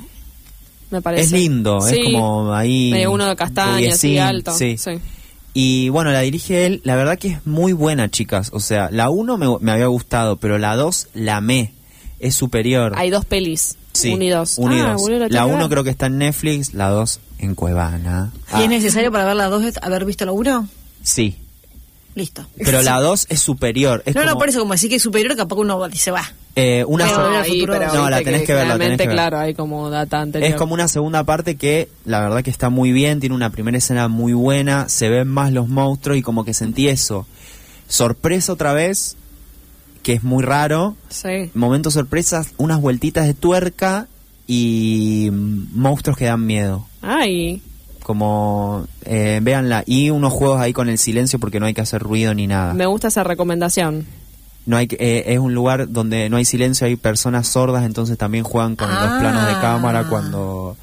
Me 0.91 1.01
parece. 1.01 1.23
Es 1.25 1.31
lindo, 1.31 1.81
Sí. 1.81 1.95
es 1.99 2.03
como 2.05 2.53
ahí. 2.53 2.89
Medio 2.91 3.11
uno 3.11 3.27
de 3.27 3.35
castaña, 3.35 3.93
así 3.93 4.17
alto. 4.17 4.53
Sí. 4.53 4.77
sí. 4.77 4.91
Y 5.53 5.89
bueno, 5.89 6.11
la 6.11 6.21
dirige 6.21 6.65
él. 6.65 6.81
La 6.83 6.95
verdad 6.95 7.17
que 7.19 7.27
es 7.29 7.45
muy 7.45 7.73
buena, 7.73 8.09
chicas. 8.09 8.49
O 8.53 8.59
sea, 8.59 8.89
la 8.91 9.09
1 9.09 9.37
me, 9.37 9.47
me 9.59 9.71
había 9.71 9.87
gustado, 9.87 10.37
pero 10.37 10.57
la 10.57 10.75
2 10.75 11.09
la 11.13 11.37
amé. 11.37 11.73
Es 12.19 12.33
superior. 12.35 12.93
Hay 12.97 13.09
dos 13.11 13.25
pelis. 13.25 13.77
sí, 13.93 14.09
uno 14.13 14.23
y 14.23 14.29
dos. 14.29 14.55
uno 14.57 14.75
y 14.75 14.79
Ah, 14.79 14.93
La 14.93 14.95
tengo 15.27 15.29
que 15.29 15.53
1 15.53 15.57
ver. 15.59 15.69
creo 15.69 15.83
que 15.83 15.89
está 15.91 16.05
en 16.07 16.17
Netflix, 16.17 16.73
la 16.73 16.89
2 16.89 17.19
en 17.39 17.55
Cuevana. 17.55 18.31
¿Y 18.51 18.55
Ah, 18.55 18.63
es 18.63 18.69
necesario 18.69 19.11
para 19.11 19.25
ver 19.25 19.35
las 19.35 19.49
dos 19.49 19.63
haber 19.81 20.05
visto 20.05 20.25
la 20.25 20.31
uno? 20.31 20.67
Sí, 21.01 21.35
Listo. 22.15 22.45
pero 22.57 22.81
la 22.81 22.99
2 22.99 23.27
es 23.29 23.39
superior. 23.39 24.03
Es 24.05 24.13
no, 24.15 24.25
no, 24.25 24.37
por 24.37 24.49
eso, 24.49 24.59
como 24.59 24.73
decir 24.73 24.89
que 24.89 24.97
es 24.97 25.01
superior, 25.01 25.35
capaz 25.37 25.55
que 25.55 25.61
uno 25.61 25.87
dice, 25.87 26.11
va. 26.11 26.23
eh, 26.55 26.83
una 26.85 27.05
Pero 27.05 27.15
so- 27.15 27.37
ahí, 27.37 27.65
pero. 27.65 27.93
No, 27.93 28.09
la 28.09 28.17
tenés 28.21 28.43
que 28.43 28.53
ver, 28.53 28.67
la 28.67 28.73
tenés 28.77 28.87
generalmente, 28.97 29.03
que 29.03 29.07
ver. 29.07 29.15
claro, 29.15 29.39
hay 29.39 29.53
como 29.53 29.89
data 29.89 30.19
anterior. 30.19 30.49
Es 30.51 30.57
como 30.57 30.73
una 30.73 30.87
segunda 30.89 31.23
parte 31.23 31.55
que 31.55 31.87
la 32.05 32.19
verdad 32.19 32.43
que 32.43 32.49
está 32.49 32.69
muy 32.69 32.91
bien, 32.91 33.19
tiene 33.21 33.35
una 33.35 33.51
primera 33.51 33.77
escena 33.77 34.07
muy 34.09 34.33
buena, 34.33 34.89
se 34.89 35.07
ven 35.07 35.27
más 35.29 35.53
los 35.53 35.69
monstruos 35.69 36.17
y 36.17 36.21
como 36.21 36.43
que 36.43 36.53
sentí 36.53 36.89
eso. 36.89 37.25
Sorpresa 37.87 38.51
otra 38.53 38.73
vez, 38.73 39.15
que 40.03 40.13
es 40.13 40.23
muy 40.23 40.43
raro. 40.43 40.95
Sí. 41.09 41.51
Momentos 41.53 41.93
sorpresas, 41.93 42.49
unas 42.57 42.81
vueltitas 42.81 43.25
de 43.27 43.33
tuerca 43.35 44.07
y 44.51 45.29
monstruos 45.31 46.17
que 46.17 46.25
dan 46.25 46.43
miedo. 46.45 46.87
Ay, 47.03 47.61
Como, 48.01 48.87
eh, 49.05 49.39
véanla. 49.43 49.83
Y 49.85 50.09
unos 50.09 50.33
juegos 50.33 50.59
ahí 50.59 50.73
con 50.73 50.89
el 50.89 50.97
silencio 50.97 51.37
porque 51.37 51.59
no 51.59 51.67
hay 51.67 51.75
que 51.75 51.81
hacer 51.81 52.01
ruido 52.01 52.33
ni 52.33 52.47
nada. 52.47 52.73
me 52.73 52.87
gusta 52.87 53.09
esa 53.09 53.23
recomendación. 53.23 54.07
No 54.65 54.77
hay, 54.77 54.87
que- 54.87 54.97
eh, 54.99 55.33
es 55.33 55.37
un 55.39 55.53
lugar 55.53 55.91
donde 55.91 56.27
no 56.29 56.37
hay 56.37 56.45
silencio, 56.45 56.87
hay 56.87 56.95
personas 56.95 57.47
sordas, 57.47 57.85
entonces 57.85 58.17
también 58.17 58.43
juegan 58.43 58.75
con 58.75 58.89
los 58.89 58.97
Ah. 58.99 59.17
planos 59.19 59.45
de 59.45 59.53
cámara 59.61 60.07
cuando 60.09 60.75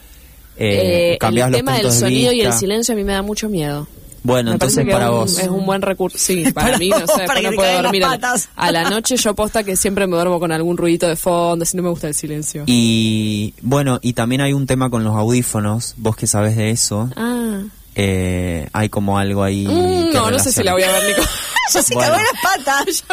eh, 0.57 1.15
Eh, 1.15 1.19
cambias 1.19 1.47
el 1.47 1.53
los 1.53 1.59
tema 1.59 1.73
del 1.73 1.81
puntos 1.83 2.01
de 2.01 2.07
sonido 2.07 2.33
y 2.33 2.41
el 2.41 2.47
vista. 2.47 2.61
silencio 2.61 2.95
a 2.95 2.97
mí 2.97 3.03
me 3.05 3.13
da 3.13 3.23
mucho 3.23 3.49
miedo. 3.49 3.89
Bueno, 4.27 4.51
Me 4.51 4.55
entonces 4.55 4.85
para 4.91 5.05
es 5.07 5.11
un- 5.11 5.17
vos. 5.17 5.39
Es 5.39 5.49
un 5.49 5.67
buen 5.67 5.83
recurso. 5.83 6.19
Sí, 6.19 6.45
para, 6.53 6.67
Para 6.67 6.79
mí, 6.79 6.89
no 6.91 7.01
vos, 7.01 7.11
sé, 7.17 7.25
para 7.27 7.41
no 7.43 7.53
puedo 7.53 7.83
dormir. 7.83 8.05
A 8.05 8.09
la- 8.11 8.19
patas. 8.19 8.49
A 8.57 8.73
la 8.73 8.91
noche 8.91 9.17
yo 9.17 9.35
posta 9.35 9.63
que 9.63 9.77
siempre 9.77 10.07
me 10.07 10.17
duermo 10.17 10.41
con 10.41 10.51
algún 10.53 10.77
ruidito 10.77 11.07
de 11.07 11.17
fondo, 11.17 11.65
si 11.65 11.77
no 11.77 11.83
me 11.83 11.91
gusta 11.91 12.09
el 12.09 12.15
silencio. 12.15 12.65
Y 12.67 13.55
bueno, 13.63 13.99
y 14.03 14.13
también 14.15 14.41
hay 14.41 14.53
un 14.53 14.67
tema 14.67 14.91
con 14.91 15.05
los 15.05 15.15
audífonos, 15.15 15.95
vos 15.97 16.17
que 16.17 16.27
sabés 16.27 16.57
de 16.57 16.71
eso, 16.71 17.09
Ah. 17.17 17.63
eh, 17.95 18.69
hay 18.73 18.89
como 18.89 19.19
algo 19.19 19.43
ahí. 19.43 19.67
Mm, 19.67 20.13
no, 20.13 20.31
no 20.31 20.39
sé 20.39 20.53
si 20.53 20.63
la 20.63 20.73
voy 20.73 20.83
a 20.83 20.91
ver, 20.93 21.03
Nico. 21.09 21.23
Ya 21.75 21.83
se 21.83 21.95
Bueno. 21.95 22.13
cagó 22.13 22.23
las 22.23 22.43
patas. 22.65 23.05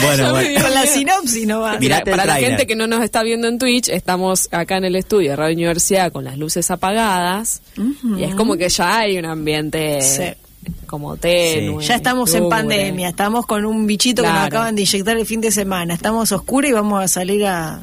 Bueno, 0.00 0.32
me 0.32 0.54
Con 0.62 0.72
la 0.72 0.86
sinopsis 0.86 1.46
no 1.46 1.60
va. 1.60 1.78
Mirate 1.78 2.10
para 2.10 2.24
la 2.24 2.36
gente 2.36 2.66
que 2.66 2.74
no 2.74 2.86
nos 2.86 3.02
está 3.04 3.22
viendo 3.22 3.48
en 3.48 3.58
Twitch, 3.58 3.90
estamos 3.90 4.48
acá 4.50 4.78
en 4.78 4.84
el 4.86 4.96
estudio 4.96 5.28
de 5.32 5.36
Radio 5.36 5.54
Universidad 5.56 6.10
con 6.10 6.24
las 6.24 6.38
luces 6.38 6.70
apagadas 6.70 7.60
y 8.16 8.24
es 8.24 8.34
como 8.34 8.56
que 8.56 8.70
ya 8.70 9.00
hay 9.00 9.18
un 9.18 9.26
ambiente 9.26 10.00
Sí. 10.00 10.22
Como 10.86 11.16
tenue. 11.16 11.82
Ya 11.84 11.94
estamos 11.96 12.32
en 12.34 12.48
pandemia, 12.48 13.08
estamos 13.08 13.46
con 13.46 13.64
un 13.64 13.86
bichito 13.86 14.22
que 14.22 14.28
nos 14.28 14.38
acaban 14.46 14.74
de 14.76 14.82
inyectar 14.82 15.16
el 15.16 15.26
fin 15.26 15.40
de 15.40 15.50
semana. 15.50 15.94
Estamos 15.94 16.30
oscuros 16.32 16.70
y 16.70 16.72
vamos 16.74 17.02
a 17.02 17.08
salir 17.08 17.44
a, 17.46 17.80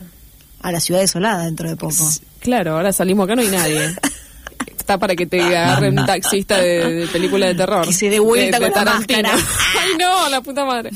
a 0.61 0.71
la 0.71 0.79
ciudad 0.79 0.99
desolada 1.01 1.45
dentro 1.45 1.69
de 1.69 1.75
poco. 1.75 1.95
Claro, 2.39 2.73
ahora 2.75 2.93
salimos 2.93 3.25
acá, 3.25 3.35
no 3.35 3.41
hay 3.41 3.49
nadie. 3.49 3.95
Está 4.77 4.97
para 4.97 5.15
que 5.15 5.25
te 5.27 5.39
agarre 5.41 5.89
un 5.89 6.03
taxista 6.05 6.57
de, 6.57 6.93
de 7.01 7.07
película 7.07 7.45
de 7.47 7.53
terror. 7.55 7.85
Que 7.85 7.93
se 7.93 8.09
dé 8.09 8.19
vuelta 8.19 8.57
De- 8.59 8.65
de 8.65 8.71
con 8.71 8.79
la 8.79 8.85
Tarantino. 8.91 9.21
máscara. 9.29 9.47
Ay, 9.81 9.89
no, 9.99 10.29
la 10.29 10.41
puta 10.41 10.65
madre. 10.65 10.89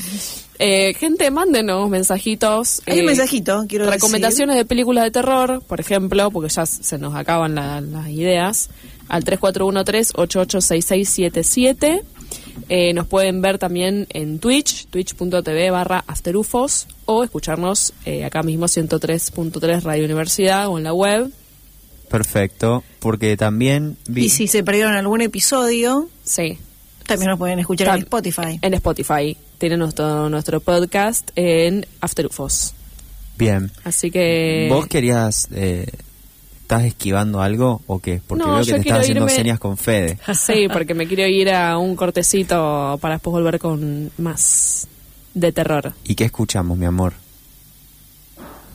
Eh, 0.58 0.94
gente, 0.98 1.30
mándenos 1.30 1.88
mensajitos. 1.90 2.82
Hay 2.86 2.94
un 2.94 3.04
eh, 3.04 3.06
mensajito, 3.06 3.64
quiero 3.68 3.88
Recomendaciones 3.90 4.56
de 4.56 4.64
películas 4.64 5.04
de 5.04 5.10
terror, 5.12 5.62
por 5.66 5.78
ejemplo, 5.80 6.30
porque 6.32 6.48
ya 6.52 6.66
se 6.66 6.98
nos 6.98 7.14
acaban 7.14 7.54
la- 7.54 7.80
las 7.80 8.08
ideas, 8.08 8.68
al 9.08 9.24
3413-886677. 9.24 12.02
Eh, 12.68 12.92
nos 12.94 13.06
pueden 13.06 13.42
ver 13.42 13.58
también 13.58 14.06
en 14.10 14.38
Twitch, 14.38 14.86
twitch.tv 14.86 15.70
barra 15.70 16.04
afterufos, 16.06 16.86
o 17.04 17.24
escucharnos 17.24 17.92
eh, 18.06 18.24
acá 18.24 18.42
mismo 18.42 18.66
103.3 18.66 19.82
Radio 19.82 20.04
Universidad 20.04 20.68
o 20.68 20.78
en 20.78 20.84
la 20.84 20.94
web. 20.94 21.30
Perfecto, 22.08 22.84
porque 23.00 23.36
también 23.36 23.96
vi- 24.06 24.26
Y 24.26 24.28
si 24.28 24.46
se 24.46 24.62
perdieron 24.62 24.94
algún 24.94 25.20
episodio, 25.20 26.08
Sí, 26.24 26.58
también 27.06 27.30
nos 27.30 27.38
pueden 27.38 27.58
escuchar 27.58 27.96
en 27.96 28.02
Spotify. 28.04 28.58
en 28.62 28.74
Spotify. 28.74 29.36
Tienen 29.58 29.80
nuestro, 29.80 30.28
nuestro 30.30 30.60
podcast 30.60 31.30
en 31.36 31.86
Afterufos. 32.00 32.72
bien. 33.36 33.70
Así 33.84 34.10
que... 34.10 34.68
Vos 34.70 34.86
querías 34.86 35.48
eh, 35.54 35.86
¿Estás 36.64 36.84
esquivando 36.84 37.42
algo 37.42 37.82
o 37.86 37.98
qué? 38.00 38.22
Porque 38.26 38.42
No, 38.44 38.54
veo 38.54 38.64
que 38.64 38.72
te 38.72 38.78
estás 38.80 39.00
haciendo 39.00 39.26
irme- 39.26 39.34
señas 39.36 39.58
con 39.60 39.76
Fede. 39.76 40.18
Sí, 40.34 40.66
porque 40.72 40.94
me 40.94 41.06
quiero 41.06 41.26
ir 41.26 41.50
a 41.50 41.76
un 41.76 41.94
cortecito 41.94 42.98
para 43.02 43.16
después 43.16 43.32
volver 43.32 43.58
con 43.58 44.10
más 44.16 44.88
de 45.34 45.52
terror. 45.52 45.92
¿Y 46.04 46.14
qué 46.14 46.24
escuchamos, 46.24 46.78
mi 46.78 46.86
amor? 46.86 47.12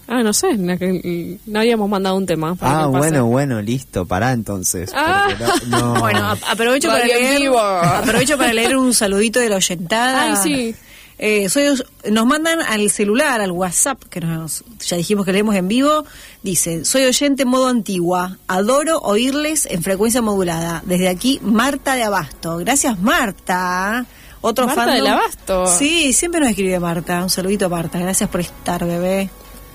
Ah, 0.08 0.24
no 0.24 0.34
sé, 0.34 0.56
no, 0.58 1.60
habíamos 1.60 1.88
mandado 1.90 2.16
un 2.16 2.26
tema. 2.26 2.56
para 2.56 2.82
Ah, 2.84 2.86
bueno, 2.88 3.26
bueno, 3.28 3.62
listo, 3.62 4.06
pará 4.08 4.32
entonces. 4.34 4.92
Ah. 4.96 5.28
porque 5.28 5.68
no- 5.70 5.94
no. 5.94 5.94
Bueno, 6.00 6.26
ap- 6.32 6.40
aprovecho 6.48 6.88
para 6.90 7.06
leer, 7.06 7.42
vivo. 7.42 7.60
aprovecho 7.60 8.38
para 8.38 8.54
leer 8.54 8.76
un 8.78 8.94
saludito 8.94 9.40
de 9.40 9.50
la 9.50 9.56
oyentada. 9.58 10.24
Ay, 10.24 10.36
sí. 10.44 10.76
Eh, 11.22 11.50
soy- 11.50 11.84
nos 12.10 12.26
mandan 12.26 12.62
al 12.62 12.90
celular, 12.90 13.42
al 13.42 13.52
WhatsApp, 13.52 14.02
que 14.10 14.22
nos, 14.22 14.64
ya 14.88 14.96
dijimos 14.96 15.26
que 15.26 15.34
leemos 15.34 15.54
en 15.56 15.68
vivo. 15.68 16.06
Dice, 16.44 16.86
soy 16.86 17.04
oyente 17.04 17.44
en 17.44 17.50
modo 17.50 17.68
antigua. 17.68 18.38
Adoro 18.48 19.00
oírles 19.00 19.66
en 19.70 19.84
frecuencia 19.84 20.22
modulada. 20.22 20.82
Desde 20.86 21.10
aquí, 21.10 21.40
Marta 21.44 21.96
de 21.96 22.04
Abasto. 22.04 22.58
Gracias, 22.58 22.98
Marta. 23.00 24.06
Otro 24.42 24.66
Marta 24.68 24.84
fandom. 24.86 24.96
del 24.96 25.08
Abasto. 25.08 25.68
Sí, 25.68 26.14
siempre 26.14 26.40
nos 26.40 26.50
escribe 26.52 26.80
Marta. 26.80 27.22
Un 27.22 27.30
saludito 27.30 27.66
a 27.66 27.70
Marta. 27.70 28.00
Gracias 28.00 28.30
por 28.30 28.40
estar, 28.40 28.86
bebé. 28.86 29.30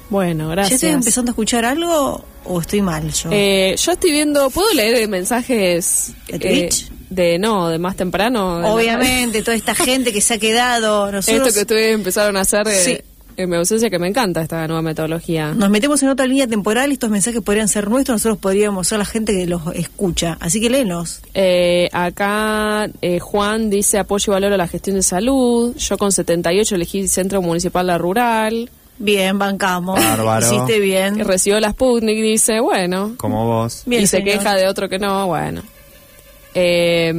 Bueno, 0.08 0.48
¿Ya 0.48 0.54
gracias. 0.54 0.74
estoy 0.82 0.90
empezando 0.94 1.30
a 1.30 1.32
escuchar 1.32 1.64
algo 1.66 2.24
o 2.44 2.60
estoy 2.60 2.82
mal 2.82 3.10
yo? 3.12 3.30
Eh, 3.32 3.74
yo 3.78 3.92
estoy 3.92 4.10
viendo, 4.12 4.50
¿puedo 4.50 4.72
leer 4.74 5.08
mensajes 5.08 6.12
¿De 6.28 6.36
eh, 6.36 6.38
Twitch? 6.68 6.90
de 7.10 7.38
no, 7.38 7.68
de 7.68 7.78
más 7.78 7.96
temprano? 7.96 8.56
De 8.56 8.62
la- 8.62 8.72
Obviamente, 8.72 9.42
toda 9.42 9.56
esta 9.56 9.74
gente 9.74 10.12
que 10.12 10.20
se 10.20 10.34
ha 10.34 10.38
quedado. 10.38 11.10
Nosotros 11.12 11.48
Esto 11.48 11.54
que 11.54 11.60
ustedes 11.62 11.94
empezaron 11.94 12.36
a 12.36 12.40
hacer 12.40 12.66
eh, 12.68 12.72
Sí. 12.84 12.98
en 13.36 13.50
mi 13.50 13.56
ausencia, 13.56 13.90
que 13.90 13.98
me 13.98 14.06
encanta 14.08 14.42
esta 14.42 14.66
nueva 14.68 14.82
metodología. 14.82 15.52
nos 15.54 15.68
metemos 15.70 16.02
en 16.02 16.08
otra 16.10 16.26
línea 16.26 16.46
temporal 16.46 16.90
y 16.90 16.94
estos 16.94 17.10
mensajes 17.10 17.40
podrían 17.42 17.68
ser 17.68 17.88
nuestros, 17.88 18.16
nosotros 18.16 18.38
podríamos 18.38 18.86
ser 18.88 18.98
la 18.98 19.04
gente 19.04 19.32
que 19.32 19.46
los 19.46 19.62
escucha. 19.74 20.36
Así 20.40 20.60
que 20.60 20.70
léenos. 20.70 21.20
Eh, 21.34 21.88
acá 21.92 22.88
eh, 23.02 23.18
Juan 23.20 23.70
dice 23.70 23.98
apoyo 23.98 24.32
y 24.32 24.34
valor 24.34 24.52
a 24.52 24.56
la 24.56 24.68
gestión 24.68 24.96
de 24.96 25.02
salud. 25.02 25.74
Yo 25.76 25.98
con 25.98 26.12
78 26.12 26.74
elegí 26.76 27.08
Centro 27.08 27.42
Municipal 27.42 27.86
La 27.86 27.98
Rural. 27.98 28.70
Bien, 28.98 29.38
bancamos. 29.38 29.98
Bárbaro. 29.98 30.46
Hiciste 30.46 30.74
Que 30.74 30.80
bien. 30.80 31.18
recibió 31.24 31.58
la 31.60 31.70
Sputnik, 31.72 32.16
dice, 32.20 32.60
bueno. 32.60 33.14
Como 33.16 33.44
vos. 33.46 33.82
Bien, 33.86 34.02
y 34.02 34.06
se 34.06 34.22
queja 34.22 34.54
de 34.54 34.68
otro 34.68 34.88
que 34.88 34.98
no, 34.98 35.26
bueno. 35.26 35.62
Eh, 36.54 37.12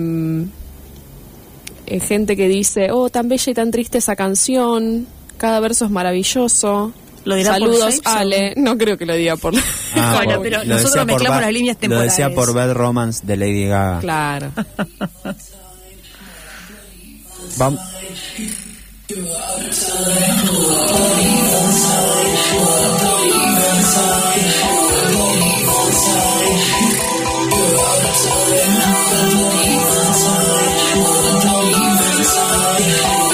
eh, 1.88 2.00
gente 2.00 2.36
que 2.38 2.48
dice, 2.48 2.92
oh, 2.92 3.10
tan 3.10 3.28
bella 3.28 3.52
y 3.52 3.54
tan 3.54 3.72
triste 3.72 3.98
esa 3.98 4.16
canción. 4.16 5.06
Cada 5.38 5.60
verso 5.60 5.86
es 5.86 5.92
maravilloso. 5.92 6.94
¿Lo 7.26 7.36
dirá 7.36 7.52
por 7.58 7.60
Saludos? 7.60 8.02
Ale. 8.06 8.54
No 8.56 8.78
creo 8.78 8.98
que 8.98 9.06
lo 9.06 9.14
diga 9.16 9.36
por... 9.36 9.54
Ah, 9.96 10.14
Bueno, 10.24 10.36
por- 10.36 10.44
pero 10.44 10.58
lo 10.60 10.66
nosotros 10.66 10.94
decía 10.94 11.02
por 11.02 11.08
mezclamos 11.08 11.38
Bad- 11.38 11.42
las 11.46 11.54
líneas 11.54 11.78
Lo 11.82 12.00
decía 12.00 12.26
temporales. 12.28 12.36
por 12.48 12.54
Bad 12.56 12.74
Romance 12.74 13.26
de 13.26 13.38
Lady 13.38 13.66
Gaga. 13.66 14.00
claro. 14.00 14.52
You're 19.08 19.20
out 19.20 19.30
of 19.30 19.70
time. 19.70 20.18
I 20.18 20.90
believe 20.90 21.54
in 21.54 21.70
time. 21.78 22.06
I 22.06 22.90
believe 23.06 23.62
in 23.62 23.82
time. 23.94 24.46
I 24.46 24.82
believe 24.90 25.70
in 25.70 25.94
time. 26.02 26.60
You're 27.54 27.78
out 27.86 28.02
of 28.02 28.18
time. 28.26 28.74
I 28.76 28.98
believe 29.12 29.94
in 29.94 30.12
time. 30.26 30.74
I 30.86 31.04
a 31.06 31.38
bloody 31.44 32.24
time. 32.26 33.25